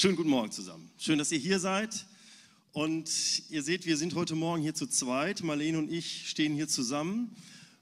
Schönen 0.00 0.14
guten 0.14 0.30
Morgen 0.30 0.52
zusammen. 0.52 0.88
Schön, 0.96 1.18
dass 1.18 1.32
ihr 1.32 1.40
hier 1.40 1.58
seid. 1.58 2.06
Und 2.72 3.10
ihr 3.50 3.64
seht, 3.64 3.84
wir 3.84 3.96
sind 3.96 4.14
heute 4.14 4.36
Morgen 4.36 4.62
hier 4.62 4.72
zu 4.72 4.86
zweit. 4.86 5.42
Marlene 5.42 5.76
und 5.76 5.90
ich 5.90 6.28
stehen 6.28 6.54
hier 6.54 6.68
zusammen, 6.68 7.34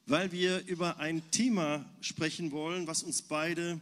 weil 0.06 0.32
wir 0.32 0.66
über 0.66 0.98
ein 0.98 1.20
Thema 1.30 1.84
sprechen 2.00 2.52
wollen, 2.52 2.86
was 2.86 3.02
uns 3.02 3.20
beide 3.20 3.80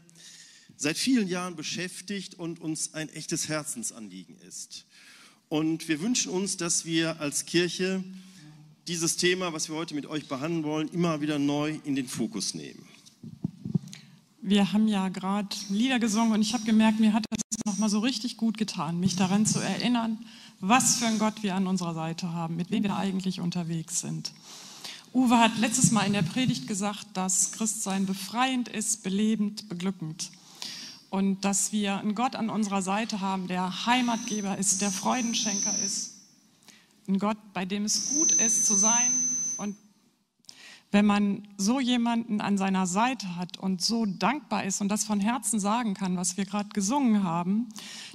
seit 0.77 0.99
vielen 0.99 1.29
Jahren 1.29 1.55
beschäftigt 1.55 2.35
und 2.35 2.61
uns 2.61 2.93
ein 2.95 3.09
echtes 3.11 3.49
Herzensanliegen 3.49 4.37
ist. 4.49 4.85
Und 5.49 5.87
wir 5.87 6.01
wünschen 6.01 6.33
uns, 6.33 6.57
dass 6.57 6.85
wir 6.85 7.21
als 7.21 7.47
Kirche 7.47 8.03
dieses 8.89 9.17
Thema, 9.17 9.53
was 9.53 9.69
wir 9.69 9.77
heute 9.77 9.95
mit 9.95 10.07
euch 10.07 10.27
behandeln 10.27 10.65
wollen, 10.65 10.89
immer 10.89 11.21
wieder 11.21 11.39
neu 11.39 11.79
in 11.85 11.95
den 11.95 12.09
Fokus 12.09 12.55
nehmen. 12.55 12.85
Wir 14.43 14.73
haben 14.73 14.89
ja 14.89 15.09
gerade 15.09 15.55
Lieder 15.71 16.01
gesungen 16.01 16.33
und 16.33 16.43
ich 16.43 16.53
habe 16.53 16.65
gemerkt, 16.65 16.99
mir 16.99 17.13
hat 17.13 17.25
das 17.31 17.44
nochmal 17.75 17.91
so 17.91 17.99
richtig 17.99 18.37
gut 18.37 18.57
getan, 18.57 19.01
mich 19.01 19.17
daran 19.17 19.47
zu 19.47 19.59
erinnern, 19.59 20.25
was 20.61 20.95
für 20.95 21.07
ein 21.07 21.19
Gott 21.19 21.43
wir 21.43 21.57
an 21.57 21.67
unserer 21.67 21.93
Seite 21.93 22.33
haben, 22.33 22.55
mit 22.55 22.71
wem 22.71 22.85
wir 22.85 22.95
eigentlich 22.95 23.41
unterwegs 23.41 24.01
sind. 24.01 24.31
Uwe 25.13 25.39
hat 25.39 25.59
letztes 25.59 25.91
Mal 25.91 26.07
in 26.07 26.13
der 26.13 26.23
Predigt 26.23 26.69
gesagt, 26.69 27.05
dass 27.15 27.51
Christsein 27.51 28.07
befreiend 28.07 28.69
ist, 28.69 29.03
belebend, 29.03 29.69
beglückend. 29.69 30.31
Und 31.11 31.45
dass 31.45 31.73
wir 31.73 31.99
einen 31.99 32.15
Gott 32.15 32.37
an 32.37 32.49
unserer 32.49 32.81
Seite 32.81 33.21
haben, 33.21 33.49
der 33.49 33.87
Heimatgeber 33.87 34.57
ist, 34.57 34.81
der 34.81 34.93
Freudenschenker 34.93 35.77
ist. 35.81 36.13
Ein 37.09 37.19
Gott, 37.19 37.39
bei 37.55 37.65
dem 37.65 37.85
es 37.85 38.11
gut 38.11 38.31
ist 38.31 38.67
zu 38.67 38.75
sein. 38.75 39.11
Wenn 40.95 41.07
man 41.07 41.43
so 41.57 41.81
jemanden 41.81 42.41
an 42.41 42.57
seiner 42.57 42.87
Seite 42.87 43.35
hat 43.35 43.59
und 43.59 43.83
so 43.83 44.07
dankbar 44.07 44.63
ist 44.63 44.81
und 44.81 44.89
das 44.91 45.03
von 45.03 45.19
Herzen 45.19 45.59
sagen 45.59 45.95
kann, 45.95 46.17
was 46.17 46.37
wir 46.37 46.45
gerade 46.45 46.69
gesungen 46.69 47.25
haben, 47.25 47.69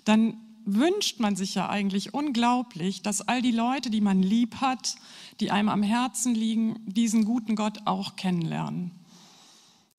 dann 0.05 0.38
wünscht 0.64 1.20
man 1.20 1.36
sich 1.36 1.55
ja 1.55 1.68
eigentlich 1.68 2.14
unglaublich, 2.14 3.02
dass 3.02 3.20
all 3.20 3.42
die 3.42 3.52
Leute, 3.52 3.90
die 3.90 4.00
man 4.00 4.24
lieb 4.24 4.62
hat, 4.62 4.96
die 5.41 5.52
einem 5.52 5.68
am 5.68 5.84
Herzen 5.84 6.34
liegen, 6.34 6.80
diesen 6.86 7.26
guten 7.26 7.58
Gott 7.58 7.80
auch 7.84 8.16
kennenlernen. 8.16 8.91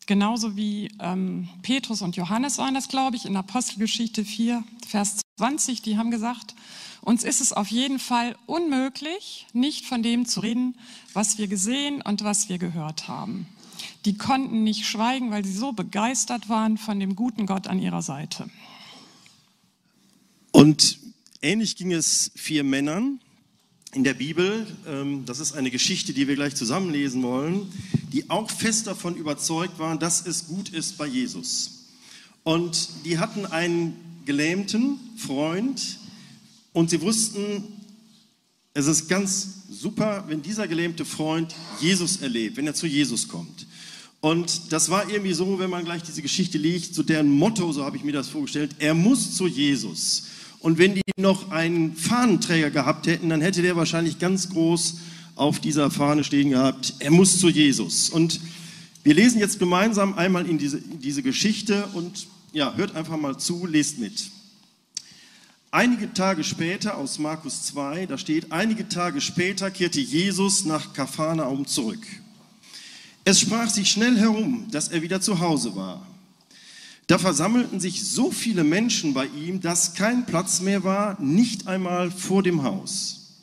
Genauso 0.07 0.57
wie 0.57 0.91
ähm, 1.01 1.51
Petrus 1.61 2.01
und 2.01 2.17
Johannes 2.17 2.57
waren 2.57 2.73
das, 2.73 2.89
glaube 2.89 3.15
ich, 3.15 3.27
in 3.27 3.37
Apostelgeschichte 3.37 4.25
4, 4.25 4.65
Vers 4.87 5.21
20, 5.37 5.83
die 5.83 5.99
haben 5.99 6.11
gesagt, 6.11 6.55
uns 7.03 7.25
ist 7.25 7.41
es 7.41 7.53
auf 7.53 7.69
jeden 7.69 7.99
Fall 7.99 8.37
unmöglich, 8.47 9.47
nicht 9.53 9.87
von 9.87 10.03
dem 10.03 10.27
zu 10.27 10.41
reden, 10.41 10.77
was 11.13 11.39
wir 11.39 11.49
gesehen 11.49 12.03
und 12.03 12.23
was 12.25 12.49
wir 12.49 12.59
gehört 12.59 13.09
haben. 13.09 13.47
Die 14.05 14.17
konnten 14.17 14.65
nicht 14.65 14.87
schweigen, 14.87 15.31
weil 15.31 15.45
sie 15.45 15.53
so 15.53 15.73
begeistert 15.73 16.49
waren 16.49 16.79
von 16.79 17.01
dem 17.01 17.17
guten 17.17 17.47
Gott 17.47 17.67
an 17.67 17.79
ihrer 17.79 18.03
Seite. 18.03 18.51
Und 20.53 20.99
ähnlich 21.43 21.77
ging 21.77 21.93
es 21.93 22.33
vier 22.35 22.65
Männern 22.65 23.21
in 23.93 24.05
der 24.05 24.15
Bibel. 24.15 24.67
Ähm, 24.87 25.25
das 25.27 25.41
ist 25.41 25.53
eine 25.53 25.71
Geschichte, 25.71 26.13
die 26.13 26.29
wir 26.29 26.35
gleich 26.35 26.55
zusammenlesen 26.55 27.23
wollen, 27.23 27.73
die 28.13 28.29
auch 28.31 28.51
fest 28.51 28.87
davon 28.87 29.17
überzeugt 29.17 29.79
waren, 29.79 29.99
dass 29.99 30.27
es 30.27 30.49
gut 30.49 30.71
ist 30.71 30.99
bei 30.99 31.07
Jesus. 31.07 31.87
Und 32.43 32.89
die 33.05 33.19
hatten 33.19 33.47
einen 33.47 33.97
gelähmten 34.25 34.99
Freund 35.17 36.00
und 36.73 36.91
sie 36.91 37.01
wussten, 37.01 37.65
es 38.75 38.87
ist 38.87 39.09
ganz 39.09 39.65
super, 39.71 40.25
wenn 40.29 40.43
dieser 40.43 40.69
gelähmte 40.69 41.05
Freund 41.05 41.55
Jesus 41.81 42.19
erlebt, 42.19 42.57
wenn 42.57 42.67
er 42.67 42.75
zu 42.75 42.87
Jesus 42.87 43.29
kommt. 43.29 43.67
Und 44.21 44.73
das 44.73 44.91
war 44.91 45.09
irgendwie 45.09 45.33
so, 45.33 45.59
wenn 45.59 45.71
man 45.71 45.85
gleich 45.85 46.03
diese 46.03 46.23
Geschichte 46.23 46.59
liest, 46.59 46.95
so 46.95 47.03
deren 47.03 47.31
Motto, 47.31 47.73
so 47.73 47.85
habe 47.85 47.97
ich 47.97 48.05
mir 48.05 48.13
das 48.13 48.29
vorgestellt, 48.29 48.77
er 48.79 48.95
muss 48.95 49.35
zu 49.35 49.47
Jesus. 49.47 50.25
Und 50.61 50.79
wenn 50.79 50.95
die 50.95 51.03
noch 51.17 51.51
einen 51.51 51.97
Fahnenträger 51.97 52.71
gehabt 52.71 53.07
hätten, 53.07 53.31
dann 53.31 53.41
hätte 53.41 53.63
der 53.63 53.77
wahrscheinlich 53.77 54.19
ganz 54.19 54.51
groß 54.51 54.99
auf 55.37 55.59
dieser 55.59 55.91
Fahne 55.91 56.23
stehen 56.23 56.51
gehabt, 56.51 56.95
er 56.99 57.11
muss 57.11 57.39
zu 57.39 57.49
Jesus. 57.49 58.11
Und 58.11 58.41
wir 59.03 59.15
lesen 59.15 59.41
jetzt 59.41 59.59
gemeinsam 59.59 60.13
einmal 60.15 60.47
in 60.47 60.59
diese, 60.59 60.77
in 60.77 61.01
diese 61.01 61.23
Geschichte 61.23 61.87
und 61.95 62.27
ja, 62.53 62.75
hört 62.75 62.95
einfach 62.95 63.17
mal 63.17 63.39
zu, 63.39 63.65
lest 63.65 63.99
mit. 63.99 64.31
Einige 65.73 66.13
Tage 66.13 66.43
später 66.43 66.97
aus 66.97 67.21
Markus 67.21 67.63
2, 67.63 68.07
da 68.07 68.19
steht, 68.19 68.51
einige 68.51 68.89
Tage 68.89 69.21
später 69.21 69.71
kehrte 69.71 70.01
Jesus 70.01 70.65
nach 70.65 70.95
Kaphanaum 70.95 71.65
zurück. 71.65 72.05
Es 73.25 73.39
sprach 73.39 73.71
sich 73.71 73.89
schnell 73.89 74.19
herum, 74.19 74.67
dass 74.73 74.89
er 74.89 75.03
wieder 75.03 75.21
zu 75.21 75.39
Hause 75.39 75.77
war. 75.77 76.05
Da 77.07 77.19
versammelten 77.19 77.79
sich 77.79 78.03
so 78.03 78.33
viele 78.33 78.65
Menschen 78.65 79.15
bei 79.15 79.27
ihm, 79.27 79.61
dass 79.61 79.95
kein 79.95 80.27
Platz 80.27 80.61
mehr 80.61 80.83
war, 80.83 81.21
nicht 81.21 81.69
einmal 81.69 82.11
vor 82.11 82.43
dem 82.43 82.65
Haus. 82.65 83.37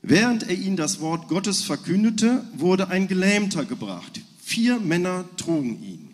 Während 0.00 0.44
er 0.44 0.54
ihnen 0.56 0.76
das 0.76 1.00
Wort 1.00 1.28
Gottes 1.28 1.62
verkündete, 1.62 2.46
wurde 2.54 2.88
ein 2.88 3.08
Gelähmter 3.08 3.66
gebracht. 3.66 4.22
Vier 4.42 4.80
Männer 4.80 5.26
trugen 5.36 5.82
ihn. 5.82 6.08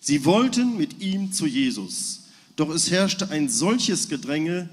Sie 0.00 0.24
wollten 0.24 0.76
mit 0.76 1.00
ihm 1.00 1.30
zu 1.30 1.46
Jesus, 1.46 2.21
doch 2.56 2.70
es 2.70 2.90
herrschte 2.90 3.30
ein 3.30 3.48
solches 3.48 4.08
Gedränge, 4.08 4.68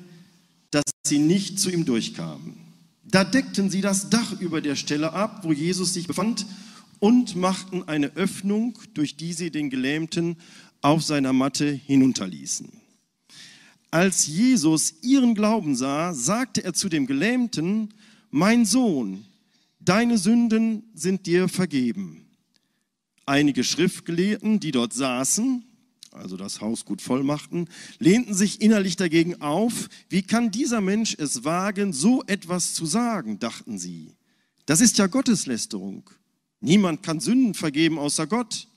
dass 0.72 0.84
sie 1.06 1.20
nicht 1.20 1.60
zu 1.60 1.70
ihm 1.70 1.86
durchkamen. 1.86 2.56
Da 3.04 3.24
deckten 3.24 3.70
sie 3.70 3.82
das 3.82 4.10
Dach 4.10 4.40
über 4.40 4.62
der 4.62 4.76
Stelle 4.76 5.14
ab, 5.14 5.44
wo 5.44 5.52
Jesus 5.52 5.94
sich 5.94 6.08
befand, 6.08 6.46
und 7.00 7.36
machten 7.36 7.88
eine 7.88 8.16
Öffnung, 8.16 8.78
durch 8.94 9.16
die 9.16 9.34
sie 9.34 9.52
den 9.52 9.70
Gelähmten 9.70 10.36
auf 10.82 11.04
seiner 11.04 11.34
Matte 11.34 11.72
hinunterließen. 11.72 12.70
Als 13.92 14.28
Jesus 14.28 14.96
ihren 15.02 15.34
Glauben 15.34 15.76
sah, 15.76 16.14
sagte 16.14 16.64
er 16.64 16.74
zu 16.74 16.90
dem 16.90 17.08
Gelähmten, 17.08 17.94
mein 18.30 18.66
Sohn, 18.66 19.26
deine 19.80 20.18
Sünden 20.18 20.84
sind 20.94 21.26
dir 21.26 21.48
vergeben. 21.48 22.26
Einige 23.26 23.64
Schriftgelehrten, 23.64 24.60
die 24.60 24.72
dort 24.72 24.94
saßen, 24.94 25.64
also 26.20 26.38
das 26.38 26.62
Haus 26.62 26.86
gut 26.86 27.02
voll 27.02 27.24
machten, 27.24 27.68
lehnten 27.98 28.34
sich 28.34 28.62
innerlich 28.62 28.96
dagegen 28.96 29.42
auf. 29.42 29.90
Wie 30.10 30.22
kann 30.22 30.52
dieser 30.52 30.82
Mensch 30.82 31.16
es 31.18 31.44
wagen, 31.44 31.94
so 31.94 32.24
etwas 32.28 32.74
zu 32.74 32.86
sagen, 32.86 33.40
dachten 33.40 33.78
sie. 33.78 34.16
Das 34.66 34.82
ist 34.82 34.98
ja 34.98 35.08
Gotteslästerung. 35.08 36.10
Niemand 36.62 37.04
kann 37.04 37.20
Sünden 37.20 37.54
vergeben 37.54 37.98
außer 37.98 38.28
Gott. 38.28 38.68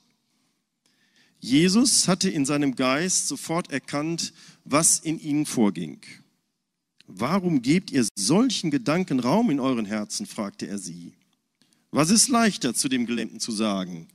Jesus 1.39 2.07
hatte 2.07 2.29
in 2.29 2.45
seinem 2.45 2.75
Geist 2.75 3.27
sofort 3.27 3.71
erkannt, 3.71 4.33
was 4.63 4.99
in 4.99 5.19
ihnen 5.19 5.45
vorging. 5.45 5.99
Warum 7.05 7.61
gebt 7.61 7.91
ihr 7.91 8.07
solchen 8.15 8.71
Gedanken 8.71 9.19
Raum 9.19 9.49
in 9.49 9.59
euren 9.59 9.85
Herzen? 9.85 10.25
fragte 10.25 10.67
er 10.67 10.77
sie. 10.77 11.13
Was 11.91 12.09
ist 12.09 12.29
leichter 12.29 12.73
zu 12.73 12.89
dem 12.89 13.05
Gelähmten 13.05 13.39
zu 13.39 13.51
sagen? 13.51 14.07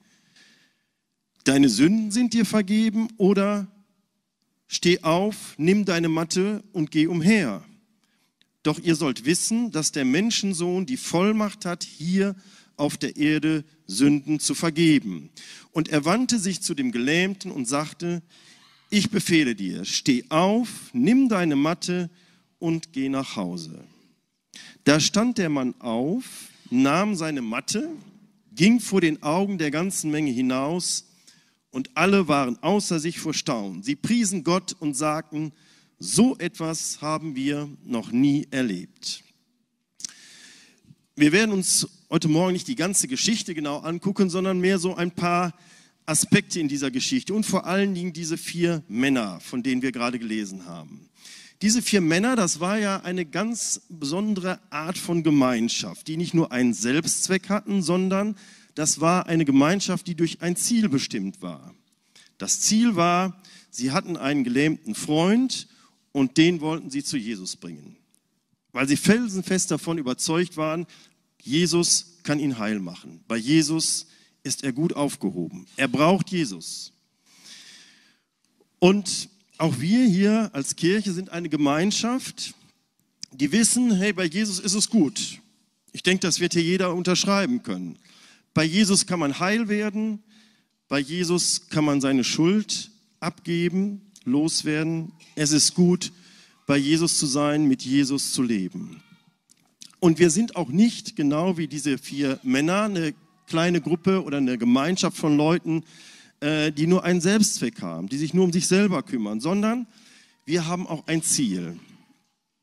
Deine 1.48 1.70
Sünden 1.70 2.10
sind 2.10 2.34
dir 2.34 2.44
vergeben 2.44 3.08
oder 3.16 3.68
steh 4.66 5.00
auf, 5.00 5.54
nimm 5.56 5.86
deine 5.86 6.10
Matte 6.10 6.62
und 6.74 6.90
geh 6.90 7.06
umher. 7.06 7.64
Doch 8.62 8.78
ihr 8.78 8.94
sollt 8.94 9.24
wissen, 9.24 9.70
dass 9.70 9.90
der 9.90 10.04
Menschensohn 10.04 10.84
die 10.84 10.98
Vollmacht 10.98 11.64
hat, 11.64 11.84
hier 11.84 12.36
auf 12.76 12.98
der 12.98 13.16
Erde 13.16 13.64
Sünden 13.86 14.40
zu 14.40 14.54
vergeben. 14.54 15.30
Und 15.72 15.88
er 15.88 16.04
wandte 16.04 16.38
sich 16.38 16.60
zu 16.60 16.74
dem 16.74 16.92
Gelähmten 16.92 17.50
und 17.50 17.66
sagte, 17.66 18.20
ich 18.90 19.08
befehle 19.08 19.54
dir, 19.54 19.86
steh 19.86 20.26
auf, 20.28 20.90
nimm 20.92 21.30
deine 21.30 21.56
Matte 21.56 22.10
und 22.58 22.92
geh 22.92 23.08
nach 23.08 23.36
Hause. 23.36 23.84
Da 24.84 25.00
stand 25.00 25.38
der 25.38 25.48
Mann 25.48 25.74
auf, 25.78 26.24
nahm 26.68 27.14
seine 27.14 27.40
Matte, 27.40 27.88
ging 28.54 28.80
vor 28.80 29.00
den 29.00 29.22
Augen 29.22 29.56
der 29.56 29.70
ganzen 29.70 30.10
Menge 30.10 30.30
hinaus 30.30 31.07
und 31.70 31.96
alle 31.96 32.28
waren 32.28 32.62
außer 32.62 32.98
sich 32.98 33.18
vor 33.18 33.34
Staunen. 33.34 33.82
Sie 33.82 33.96
priesen 33.96 34.44
Gott 34.44 34.74
und 34.78 34.94
sagten, 34.94 35.52
so 35.98 36.36
etwas 36.38 37.00
haben 37.00 37.34
wir 37.34 37.68
noch 37.84 38.12
nie 38.12 38.46
erlebt. 38.50 39.24
Wir 41.16 41.32
werden 41.32 41.52
uns 41.52 41.88
heute 42.10 42.28
Morgen 42.28 42.52
nicht 42.52 42.68
die 42.68 42.76
ganze 42.76 43.08
Geschichte 43.08 43.54
genau 43.54 43.78
angucken, 43.78 44.30
sondern 44.30 44.60
mehr 44.60 44.78
so 44.78 44.94
ein 44.94 45.10
paar 45.10 45.52
Aspekte 46.06 46.60
in 46.60 46.68
dieser 46.68 46.90
Geschichte 46.90 47.34
und 47.34 47.44
vor 47.44 47.66
allen 47.66 47.94
Dingen 47.94 48.12
diese 48.12 48.38
vier 48.38 48.82
Männer, 48.88 49.40
von 49.40 49.62
denen 49.62 49.82
wir 49.82 49.92
gerade 49.92 50.18
gelesen 50.18 50.66
haben. 50.66 51.08
Diese 51.60 51.82
vier 51.82 52.00
Männer, 52.00 52.36
das 52.36 52.60
war 52.60 52.78
ja 52.78 53.00
eine 53.00 53.26
ganz 53.26 53.82
besondere 53.88 54.60
Art 54.70 54.96
von 54.96 55.24
Gemeinschaft, 55.24 56.06
die 56.06 56.16
nicht 56.16 56.32
nur 56.32 56.52
einen 56.52 56.72
Selbstzweck 56.72 57.48
hatten, 57.48 57.82
sondern 57.82 58.36
das 58.78 59.00
war 59.00 59.26
eine 59.26 59.44
Gemeinschaft, 59.44 60.06
die 60.06 60.14
durch 60.14 60.40
ein 60.40 60.54
Ziel 60.54 60.88
bestimmt 60.88 61.42
war. 61.42 61.74
Das 62.38 62.60
Ziel 62.60 62.94
war, 62.94 63.42
sie 63.70 63.90
hatten 63.90 64.16
einen 64.16 64.44
gelähmten 64.44 64.94
Freund 64.94 65.66
und 66.12 66.36
den 66.36 66.60
wollten 66.60 66.88
sie 66.88 67.02
zu 67.02 67.16
Jesus 67.16 67.56
bringen, 67.56 67.96
weil 68.70 68.86
sie 68.86 68.96
felsenfest 68.96 69.72
davon 69.72 69.98
überzeugt 69.98 70.56
waren, 70.56 70.86
Jesus 71.42 72.18
kann 72.22 72.38
ihn 72.38 72.60
heil 72.60 72.78
machen. 72.78 73.24
Bei 73.26 73.36
Jesus 73.36 74.06
ist 74.44 74.62
er 74.62 74.72
gut 74.72 74.92
aufgehoben. 74.92 75.66
Er 75.76 75.88
braucht 75.88 76.30
Jesus. 76.30 76.92
Und 78.78 79.28
auch 79.56 79.80
wir 79.80 80.06
hier 80.06 80.50
als 80.52 80.76
Kirche 80.76 81.12
sind 81.12 81.30
eine 81.30 81.48
Gemeinschaft, 81.48 82.54
die 83.32 83.50
wissen, 83.50 83.96
hey, 83.96 84.12
bei 84.12 84.26
Jesus 84.26 84.60
ist 84.60 84.74
es 84.74 84.88
gut. 84.88 85.40
Ich 85.90 86.04
denke, 86.04 86.20
das 86.20 86.38
wird 86.38 86.52
hier 86.52 86.62
jeder 86.62 86.94
unterschreiben 86.94 87.64
können. 87.64 87.98
Bei 88.58 88.64
Jesus 88.64 89.06
kann 89.06 89.20
man 89.20 89.38
heil 89.38 89.68
werden, 89.68 90.18
bei 90.88 90.98
Jesus 90.98 91.68
kann 91.68 91.84
man 91.84 92.00
seine 92.00 92.24
Schuld 92.24 92.90
abgeben, 93.20 94.10
loswerden. 94.24 95.12
Es 95.36 95.52
ist 95.52 95.74
gut, 95.74 96.10
bei 96.66 96.76
Jesus 96.76 97.20
zu 97.20 97.26
sein, 97.26 97.68
mit 97.68 97.82
Jesus 97.82 98.32
zu 98.32 98.42
leben. 98.42 99.00
Und 100.00 100.18
wir 100.18 100.30
sind 100.30 100.56
auch 100.56 100.70
nicht 100.70 101.14
genau 101.14 101.56
wie 101.56 101.68
diese 101.68 101.98
vier 101.98 102.40
Männer, 102.42 102.82
eine 102.82 103.14
kleine 103.46 103.80
Gruppe 103.80 104.24
oder 104.24 104.38
eine 104.38 104.58
Gemeinschaft 104.58 105.16
von 105.16 105.36
Leuten, 105.36 105.84
äh, 106.40 106.72
die 106.72 106.88
nur 106.88 107.04
einen 107.04 107.20
Selbstzweck 107.20 107.80
haben, 107.80 108.08
die 108.08 108.18
sich 108.18 108.34
nur 108.34 108.42
um 108.42 108.52
sich 108.52 108.66
selber 108.66 109.04
kümmern, 109.04 109.38
sondern 109.38 109.86
wir 110.46 110.66
haben 110.66 110.88
auch 110.88 111.06
ein 111.06 111.22
Ziel. 111.22 111.78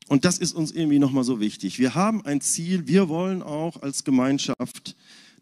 Und 0.08 0.26
das 0.26 0.36
ist 0.36 0.52
uns 0.52 0.72
irgendwie 0.72 0.98
nochmal 0.98 1.24
so 1.24 1.40
wichtig. 1.40 1.78
Wir 1.78 1.94
haben 1.94 2.22
ein 2.26 2.42
Ziel, 2.42 2.86
wir 2.86 3.08
wollen 3.08 3.42
auch 3.42 3.80
als 3.80 4.04
Gemeinschaft, 4.04 4.94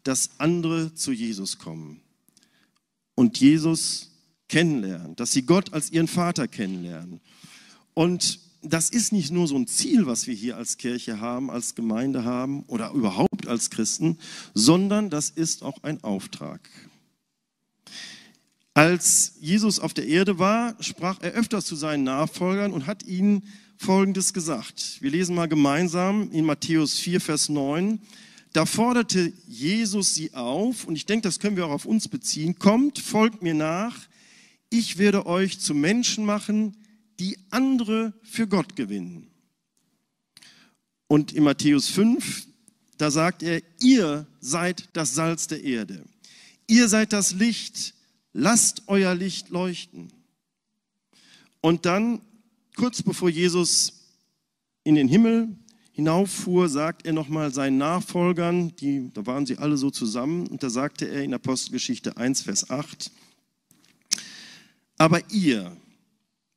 dass 0.05 0.29
andere 0.37 0.93
zu 0.93 1.11
Jesus 1.11 1.57
kommen 1.57 1.99
und 3.15 3.39
Jesus 3.39 4.11
kennenlernen, 4.47 5.15
dass 5.15 5.31
sie 5.31 5.41
Gott 5.41 5.73
als 5.73 5.91
ihren 5.91 6.07
Vater 6.07 6.47
kennenlernen. 6.47 7.19
Und 7.93 8.39
das 8.61 8.89
ist 8.89 9.11
nicht 9.11 9.31
nur 9.31 9.47
so 9.47 9.55
ein 9.55 9.67
Ziel, 9.67 10.05
was 10.05 10.27
wir 10.27 10.33
hier 10.33 10.57
als 10.57 10.77
Kirche 10.77 11.19
haben, 11.19 11.49
als 11.49 11.75
Gemeinde 11.75 12.23
haben 12.23 12.63
oder 12.63 12.91
überhaupt 12.91 13.47
als 13.47 13.69
Christen, 13.69 14.17
sondern 14.53 15.09
das 15.09 15.29
ist 15.29 15.63
auch 15.63 15.83
ein 15.83 16.03
Auftrag. 16.03 16.69
Als 18.73 19.33
Jesus 19.39 19.79
auf 19.79 19.93
der 19.93 20.07
Erde 20.07 20.37
war, 20.37 20.75
sprach 20.81 21.21
er 21.21 21.31
öfters 21.31 21.65
zu 21.65 21.75
seinen 21.75 22.03
Nachfolgern 22.03 22.73
und 22.73 22.87
hat 22.87 23.03
ihnen 23.03 23.43
Folgendes 23.77 24.33
gesagt. 24.33 24.97
Wir 25.01 25.11
lesen 25.11 25.35
mal 25.35 25.47
gemeinsam 25.47 26.29
in 26.31 26.45
Matthäus 26.45 26.99
4, 26.99 27.21
Vers 27.21 27.49
9. 27.49 27.99
Da 28.55 28.65
forderte 28.65 29.33
Jesus 29.49 30.15
sie 30.15 30.33
auf, 30.33 30.85
und 30.85 30.95
ich 30.95 31.05
denke, 31.05 31.27
das 31.27 31.41
können 31.41 31.57
wir 31.57 31.65
auch 31.65 31.71
auf 31.71 31.85
uns 31.85 32.07
beziehen, 32.07 32.57
kommt, 32.57 32.99
folgt 32.99 33.41
mir 33.41 33.53
nach, 33.53 34.07
ich 34.69 34.97
werde 34.97 35.25
euch 35.25 35.59
zu 35.59 35.73
Menschen 35.73 36.23
machen, 36.23 36.77
die 37.19 37.37
andere 37.49 38.13
für 38.23 38.47
Gott 38.47 38.77
gewinnen. 38.77 39.27
Und 41.07 41.33
in 41.33 41.43
Matthäus 41.43 41.89
5, 41.89 42.47
da 42.97 43.11
sagt 43.11 43.43
er, 43.43 43.61
ihr 43.81 44.25
seid 44.39 44.87
das 44.93 45.13
Salz 45.13 45.47
der 45.47 45.61
Erde. 45.61 46.05
Ihr 46.65 46.87
seid 46.87 47.11
das 47.11 47.33
Licht. 47.33 47.93
Lasst 48.31 48.83
euer 48.87 49.15
Licht 49.15 49.49
leuchten. 49.49 50.13
Und 51.59 51.85
dann, 51.85 52.21
kurz 52.77 53.03
bevor 53.03 53.27
Jesus 53.27 54.13
in 54.85 54.95
den 54.95 55.09
Himmel 55.09 55.57
hinauffuhr, 55.95 56.67
sagt 56.67 57.05
er 57.05 57.13
nochmal 57.13 57.53
seinen 57.53 57.77
Nachfolgern, 57.77 58.75
die, 58.75 59.09
da 59.13 59.25
waren 59.25 59.45
sie 59.45 59.57
alle 59.57 59.77
so 59.77 59.89
zusammen, 59.89 60.45
und 60.47 60.61
da 60.61 60.69
sagte 60.69 61.07
er 61.07 61.23
in 61.23 61.33
Apostelgeschichte 61.33 62.17
1, 62.17 62.41
Vers 62.41 62.69
8, 62.69 63.11
aber 64.97 65.21
ihr, 65.31 65.75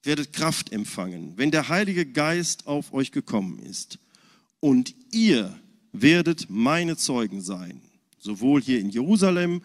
werdet 0.02 0.32
Kraft 0.32 0.72
empfangen, 0.72 1.34
wenn 1.36 1.50
der 1.50 1.68
Heilige 1.68 2.06
Geist 2.06 2.66
auf 2.66 2.92
euch 2.92 3.12
gekommen 3.12 3.58
ist. 3.58 3.98
Und 4.60 4.94
ihr 5.12 5.54
werdet 5.92 6.46
meine 6.48 6.96
Zeugen 6.96 7.42
sein, 7.42 7.80
sowohl 8.18 8.62
hier 8.62 8.80
in 8.80 8.90
Jerusalem 8.90 9.62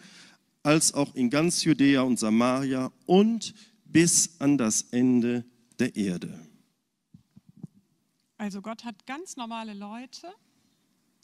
als 0.62 0.94
auch 0.94 1.14
in 1.14 1.30
ganz 1.30 1.64
Judäa 1.64 2.02
und 2.02 2.18
Samaria 2.18 2.92
und 3.06 3.54
bis 3.84 4.30
an 4.38 4.58
das 4.58 4.82
Ende 4.90 5.44
der 5.78 5.96
Erde. 5.96 6.38
Also 8.38 8.62
Gott 8.62 8.84
hat 8.84 9.06
ganz 9.06 9.36
normale 9.36 9.74
Leute, 9.74 10.32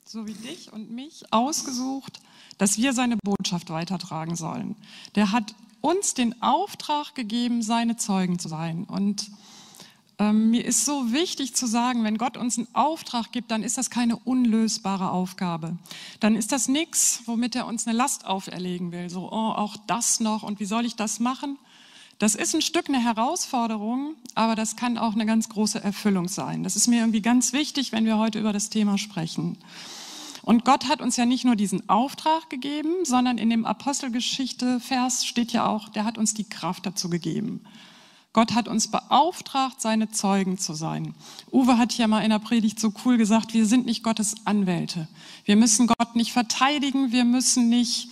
so 0.05 0.27
wie 0.27 0.35
dich 0.35 0.73
und 0.73 0.91
mich, 0.91 1.25
ausgesucht, 1.33 2.21
dass 2.59 2.79
wir 2.79 2.93
seine 2.93 3.17
Botschaft 3.17 3.71
weitertragen 3.71 4.37
sollen. 4.37 4.77
Der 5.17 5.33
hat 5.33 5.55
uns 5.81 6.15
den 6.15 6.41
Auftrag 6.43 7.15
gegeben, 7.15 7.63
seine 7.63 7.97
Zeugen 7.97 8.39
zu 8.39 8.49
sein. 8.49 8.85
Und 8.85 9.31
ähm, 10.19 10.51
mir 10.51 10.65
ist 10.65 10.85
so 10.85 11.13
wichtig 11.13 11.57
zu 11.57 11.67
sagen, 11.67 12.05
wenn 12.05 12.19
Gott 12.19 12.37
uns 12.37 12.59
einen 12.59 12.69
Auftrag 12.75 13.33
gibt, 13.33 13.51
dann 13.51 13.63
ist 13.63 13.79
das 13.79 13.91
keine 13.91 14.17
unlösbare 14.17 15.11
Aufgabe. 15.11 15.79
Dann 16.21 16.37
ist 16.37 16.53
das 16.53 16.69
nichts, 16.69 17.23
womit 17.27 17.57
er 17.57 17.67
uns 17.67 17.87
eine 17.87 17.97
Last 17.97 18.27
auferlegen 18.27 18.93
will. 18.93 19.11
So, 19.11 19.33
oh, 19.33 19.53
auch 19.53 19.77
das 19.87 20.21
noch 20.21 20.43
und 20.43 20.61
wie 20.61 20.67
soll 20.67 20.85
ich 20.85 20.95
das 20.95 21.19
machen? 21.19 21.59
Das 22.21 22.35
ist 22.35 22.55
ein 22.55 22.61
Stück 22.61 22.91
eine 22.91 23.03
Herausforderung, 23.03 24.15
aber 24.35 24.55
das 24.55 24.77
kann 24.77 24.99
auch 24.99 25.15
eine 25.15 25.25
ganz 25.25 25.49
große 25.49 25.83
Erfüllung 25.83 26.29
sein. 26.29 26.63
Das 26.63 26.77
ist 26.77 26.87
mir 26.87 27.01
irgendwie 27.01 27.23
ganz 27.23 27.55
wichtig, 27.55 27.93
wenn 27.93 28.05
wir 28.05 28.19
heute 28.19 28.39
über 28.39 28.53
das 28.53 28.69
Thema 28.69 28.99
sprechen. 28.99 29.57
Und 30.43 30.67
Gott 30.67 30.87
hat 30.87 31.01
uns 31.01 31.17
ja 31.17 31.25
nicht 31.25 31.47
nur 31.47 31.57
diesen 31.57 31.89
Auftrag 31.89 32.51
gegeben, 32.51 32.91
sondern 33.05 33.39
in 33.39 33.49
dem 33.49 33.65
Apostelgeschichte-Vers 33.65 35.25
steht 35.25 35.53
ja 35.53 35.67
auch, 35.67 35.89
der 35.89 36.05
hat 36.05 36.19
uns 36.19 36.35
die 36.35 36.45
Kraft 36.45 36.85
dazu 36.85 37.09
gegeben. 37.09 37.63
Gott 38.35 38.53
hat 38.53 38.69
uns 38.69 38.89
beauftragt, 38.89 39.81
seine 39.81 40.11
Zeugen 40.11 40.59
zu 40.59 40.75
sein. 40.75 41.15
Uwe 41.51 41.79
hat 41.79 41.95
ja 41.95 42.07
mal 42.07 42.21
in 42.21 42.31
der 42.31 42.39
Predigt 42.39 42.79
so 42.79 42.93
cool 43.07 43.17
gesagt, 43.17 43.55
wir 43.55 43.65
sind 43.65 43.87
nicht 43.87 44.03
Gottes 44.03 44.35
Anwälte. 44.45 45.09
Wir 45.47 45.57
müssen 45.57 45.87
Gott 45.87 46.17
nicht 46.17 46.33
verteidigen, 46.33 47.13
wir 47.13 47.25
müssen 47.25 47.71
nicht 47.71 48.11